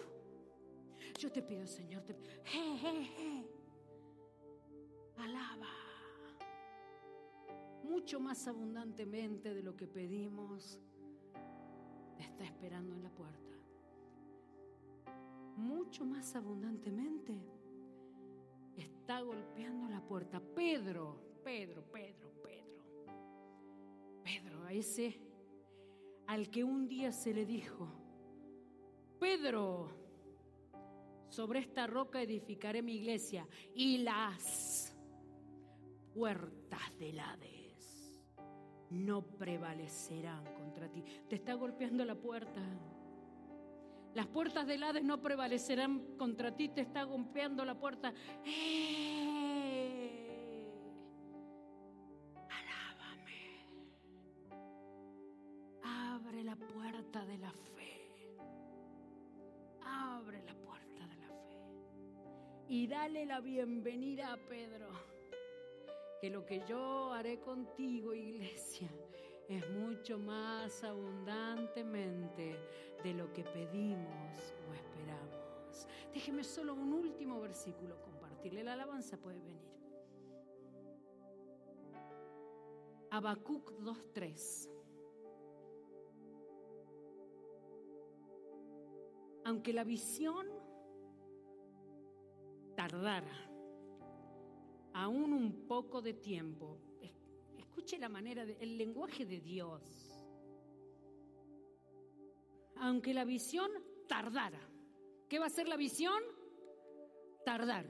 Yo 1.18 1.30
te 1.30 1.42
pido, 1.42 1.66
Señor, 1.66 2.02
te... 2.02 2.16
alaba 5.16 5.90
mucho 7.90 8.20
más 8.20 8.46
abundantemente 8.46 9.52
de 9.52 9.62
lo 9.62 9.76
que 9.76 9.86
pedimos. 9.86 10.78
Te 12.16 12.22
está 12.22 12.44
esperando 12.44 12.94
en 12.94 13.02
la 13.02 13.10
puerta. 13.10 13.49
Mucho 15.56 16.04
más 16.04 16.34
abundantemente 16.34 17.38
está 18.76 19.20
golpeando 19.20 19.88
la 19.88 20.00
puerta. 20.00 20.40
Pedro, 20.40 21.18
Pedro, 21.44 21.84
Pedro, 21.92 22.32
Pedro. 22.42 22.84
Pedro, 24.22 24.64
a 24.64 24.72
ese 24.72 25.20
al 26.26 26.48
que 26.48 26.62
un 26.62 26.86
día 26.86 27.10
se 27.10 27.34
le 27.34 27.44
dijo, 27.44 27.88
Pedro, 29.18 29.90
sobre 31.28 31.60
esta 31.60 31.86
roca 31.86 32.22
edificaré 32.22 32.82
mi 32.82 32.94
iglesia 32.94 33.46
y 33.74 33.98
las 33.98 34.96
puertas 36.14 36.98
del 36.98 37.18
Hades 37.18 38.16
no 38.90 39.22
prevalecerán 39.22 40.44
contra 40.54 40.88
ti. 40.88 41.02
Te 41.28 41.36
está 41.36 41.54
golpeando 41.54 42.04
la 42.04 42.14
puerta. 42.14 42.62
Las 44.14 44.26
puertas 44.26 44.66
del 44.66 44.82
Hades 44.82 45.04
no 45.04 45.22
prevalecerán 45.22 46.16
contra 46.16 46.56
ti, 46.56 46.68
te 46.68 46.80
está 46.80 47.04
golpeando 47.04 47.64
la 47.64 47.76
puerta. 47.78 48.12
¡Eh! 48.44 50.10
Alábame. 52.48 53.66
Abre 55.82 56.42
la 56.42 56.56
puerta 56.56 57.24
de 57.24 57.38
la 57.38 57.52
fe. 57.52 58.36
Abre 59.82 60.42
la 60.42 60.54
puerta 60.54 61.06
de 61.06 61.16
la 61.16 61.28
fe. 61.28 61.62
Y 62.68 62.88
dale 62.88 63.26
la 63.26 63.40
bienvenida 63.40 64.32
a 64.32 64.36
Pedro. 64.36 64.88
Que 66.20 66.30
lo 66.30 66.44
que 66.44 66.64
yo 66.68 67.12
haré 67.12 67.38
contigo, 67.38 68.12
iglesia, 68.12 68.90
es 69.50 69.68
mucho 69.70 70.16
más 70.16 70.84
abundantemente 70.84 72.56
de 73.02 73.14
lo 73.14 73.32
que 73.32 73.42
pedimos 73.42 74.54
o 74.68 74.74
esperamos. 74.74 75.88
Déjeme 76.14 76.44
solo 76.44 76.74
un 76.74 76.92
último 76.92 77.40
versículo 77.40 78.00
compartirle. 78.00 78.62
La 78.62 78.74
alabanza 78.74 79.16
puede 79.16 79.40
venir. 79.40 79.60
Habacuc 83.10 83.72
2.3. 83.80 84.70
Aunque 89.46 89.72
la 89.72 89.82
visión 89.82 90.46
tardara 92.76 93.50
aún 94.92 95.32
un 95.32 95.66
poco 95.66 96.02
de 96.02 96.12
tiempo, 96.14 96.78
escuche 97.80 97.98
la 97.98 98.10
manera, 98.10 98.44
de, 98.44 98.58
el 98.60 98.76
lenguaje 98.76 99.24
de 99.24 99.40
Dios 99.40 99.80
aunque 102.82 103.12
la 103.12 103.24
visión 103.24 103.70
tardara. 104.08 104.60
¿Qué 105.28 105.38
va 105.38 105.46
a 105.46 105.50
ser 105.50 105.68
la 105.68 105.76
visión? 105.76 106.22
Tardar. 107.44 107.84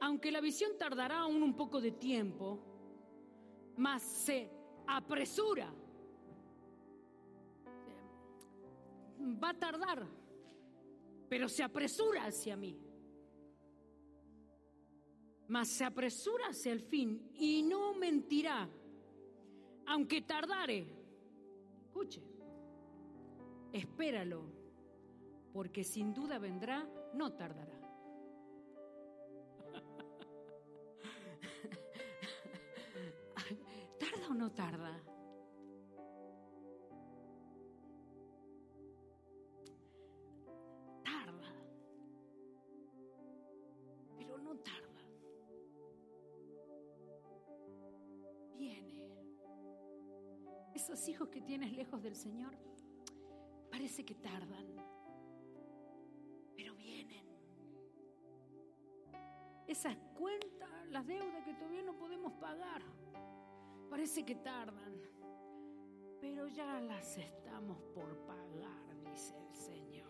Aunque 0.00 0.32
la 0.32 0.40
visión 0.40 0.72
tardará 0.78 1.20
aún 1.20 1.42
un 1.42 1.54
poco 1.54 1.82
de 1.82 1.92
tiempo, 1.92 2.58
más 3.76 4.02
se 4.02 4.50
apresura. 4.86 5.70
Va 9.20 9.50
a 9.50 9.58
tardar, 9.58 10.06
pero 11.28 11.48
se 11.50 11.62
apresura 11.62 12.24
hacia 12.24 12.56
mí. 12.56 12.85
Mas 15.48 15.68
se 15.68 15.84
apresura 15.84 16.48
hacia 16.48 16.72
el 16.72 16.80
fin 16.80 17.30
y 17.34 17.62
no 17.62 17.94
mentirá, 17.94 18.68
aunque 19.86 20.22
tardare. 20.22 20.86
Escuche 21.84 22.22
espéralo, 23.72 24.44
porque 25.52 25.84
sin 25.84 26.12
duda 26.14 26.38
vendrá, 26.38 26.88
no 27.14 27.32
tardará. 27.32 27.80
¿Tarda 34.00 34.28
o 34.30 34.34
no 34.34 34.52
tarda? 34.52 35.02
Esos 50.86 51.08
hijos 51.08 51.28
que 51.30 51.40
tienes 51.40 51.72
lejos 51.72 52.00
del 52.00 52.14
Señor 52.14 52.54
Parece 53.72 54.04
que 54.04 54.14
tardan, 54.14 54.66
pero 56.54 56.76
vienen. 56.76 57.26
Esas 59.66 59.96
cuentas, 60.16 60.70
las 60.90 61.04
deudas 61.04 61.44
que 61.44 61.54
todavía 61.54 61.82
no 61.82 61.98
podemos 61.98 62.34
pagar, 62.34 62.82
parece 63.90 64.24
que 64.24 64.36
tardan, 64.36 65.02
pero 66.20 66.46
ya 66.46 66.80
las 66.80 67.18
estamos 67.18 67.82
por 67.92 68.16
pagar, 68.24 68.96
dice 69.10 69.34
el 69.36 69.54
Señor. 69.56 70.06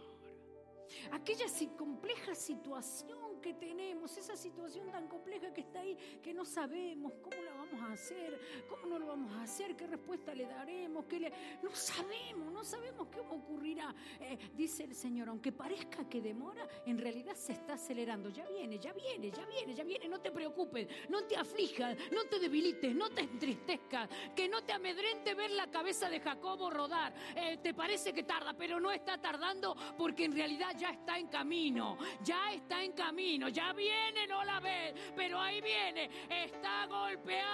Aquella 1.11 1.47
compleja 1.77 2.35
situación 2.35 3.41
que 3.41 3.55
tenemos, 3.55 4.17
esa 4.19 4.37
situación 4.37 4.91
tan 4.91 5.09
compleja 5.09 5.53
que 5.53 5.63
está 5.63 5.81
ahí, 5.81 5.97
que 6.23 6.35
no 6.35 6.45
sabemos 6.45 7.15
cómo 7.23 7.43
la 7.43 7.56
vamos 7.71 7.91
a 7.91 7.93
hacer, 7.93 8.65
cómo 8.69 8.87
no 8.87 8.99
lo 8.99 9.07
vamos 9.07 9.33
a 9.33 9.43
hacer, 9.43 9.77
qué 9.77 9.87
respuesta 9.87 10.35
le 10.35 10.47
daremos, 10.47 11.05
qué 11.07 11.21
le... 11.21 11.33
no 11.63 11.75
sabemos, 11.75 12.53
no 12.53 12.65
sabemos 12.65 13.09
qué 13.09 13.21
ocurrirá. 13.21 13.95
Eh, 14.21 14.39
dice 14.55 14.85
el 14.85 14.95
Señor, 14.95 15.29
aunque 15.29 15.53
parezca 15.53 16.09
que 16.09 16.21
demora, 16.21 16.67
en 16.87 16.99
realidad 16.99 17.35
se 17.35 17.53
está 17.53 17.75
acelerando. 17.75 18.29
Ya 18.31 18.47
viene, 18.47 18.79
ya 18.79 18.93
viene, 18.93 19.31
ya 19.31 19.45
viene, 19.47 19.75
ya 19.75 19.85
viene. 19.85 20.09
No 20.09 20.21
te 20.21 20.31
preocupes, 20.31 20.89
no 21.09 21.25
te 21.25 21.37
aflijas, 21.37 21.97
no 22.13 22.25
te 22.25 22.39
debilites, 22.39 22.95
no 22.95 23.11
te 23.11 23.23
entristezcas, 23.23 24.09
que 24.35 24.49
no 24.49 24.63
te 24.63 24.73
amedrente 24.73 25.35
ver 25.35 25.51
la 25.51 25.71
cabeza 25.71 26.09
de 26.09 26.21
Jacobo 26.21 26.71
rodar. 26.71 27.15
Eh, 27.35 27.59
te 27.63 27.75
parece 27.75 28.13
que 28.13 28.23
tarda, 28.23 28.55
pero 28.55 28.81
no 28.81 28.91
está 28.91 29.21
tardando 29.21 29.77
porque 29.97 30.25
en 30.25 30.33
realidad 30.33 30.75
ya 30.79 30.91
está 30.91 31.19
en 31.19 31.29
camino, 31.29 31.99
ya 32.23 32.53
está 32.53 32.83
en 32.83 32.93
camino, 32.93 33.49
ya 33.49 33.73
viene, 33.73 34.27
no 34.27 34.45
la 34.45 34.61
ves, 34.61 34.95
pero 35.15 35.39
ahí 35.39 35.61
viene, 35.61 36.11
está 36.29 36.87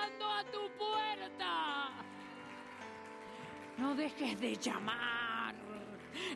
a 0.02 0.44
tu 0.50 0.68
puerta. 0.76 1.90
No 3.78 3.94
dejes 3.94 4.40
de 4.40 4.56
llamar, 4.56 5.54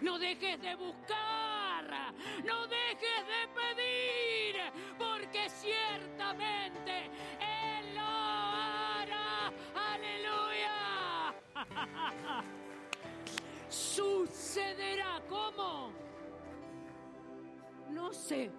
no 0.03 0.19
dejes 0.19 0.61
de 0.61 0.75
buscar, 0.77 2.15
no 2.45 2.67
dejes 2.67 3.27
de 3.33 3.49
pedir, 3.55 4.57
porque 4.99 5.49
ciertamente 5.51 7.11
Él 7.41 7.95
lo 7.95 8.03
hará. 8.03 9.53
Aleluya. 9.95 11.35
Sucederá. 13.69 15.21
¿Cómo? 15.29 15.93
No 17.91 18.13
sé. 18.13 18.51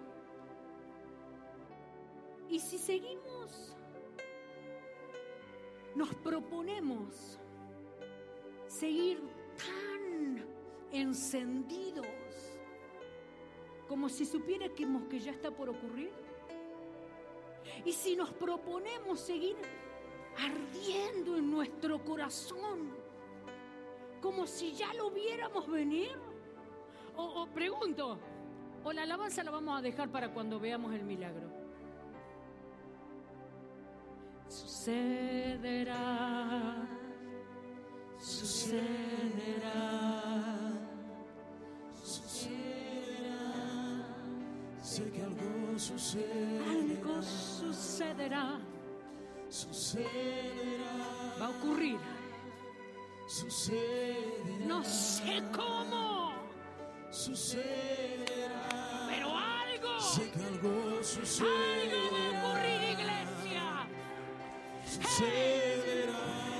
Y 2.48 2.60
si 2.60 2.78
seguimos 2.78 3.76
nos 5.98 6.14
proponemos 6.14 7.40
seguir 8.68 9.20
tan 9.56 10.46
encendidos 10.92 12.06
como 13.88 14.08
si 14.08 14.24
supiéramos 14.24 15.08
que 15.10 15.18
ya 15.18 15.32
está 15.32 15.50
por 15.50 15.68
ocurrir. 15.68 16.12
Y 17.84 17.92
si 17.92 18.14
nos 18.14 18.30
proponemos 18.32 19.18
seguir 19.18 19.56
ardiendo 20.36 21.36
en 21.36 21.50
nuestro 21.50 22.04
corazón, 22.04 22.94
como 24.22 24.46
si 24.46 24.74
ya 24.74 24.94
lo 24.94 25.10
viéramos 25.10 25.66
venir. 25.68 26.16
O, 27.16 27.48
pregunto, 27.48 28.18
o 28.84 28.92
la 28.92 29.02
alabanza 29.02 29.42
la 29.42 29.50
vamos 29.50 29.76
a 29.76 29.82
dejar 29.82 30.08
para 30.10 30.32
cuando 30.32 30.60
veamos 30.60 30.94
el 30.94 31.02
milagro. 31.02 31.57
Sucederá, 34.48 35.96
sucederá, 38.18 39.82
sucederá. 42.02 43.42
Sé 44.82 45.04
que 45.10 45.22
algo 45.22 45.78
sucederá. 45.78 46.70
Algo 46.70 47.22
sucederá. 47.22 48.60
Sucederá. 49.50 50.92
Va 51.40 51.46
a 51.46 51.50
ocurrir. 51.50 51.98
Sucederá. 53.26 54.66
No 54.66 54.82
sé 54.82 55.42
cómo. 55.54 56.32
Sucederá. 57.10 59.06
Pero 59.08 59.28
algo. 59.36 60.00
Sé 60.00 60.30
que 60.30 60.42
algo 60.42 61.02
sucederá. 61.02 61.52
Algo 61.82 62.27
Save 64.88 65.28
it 65.86 66.08
all. 66.08 66.57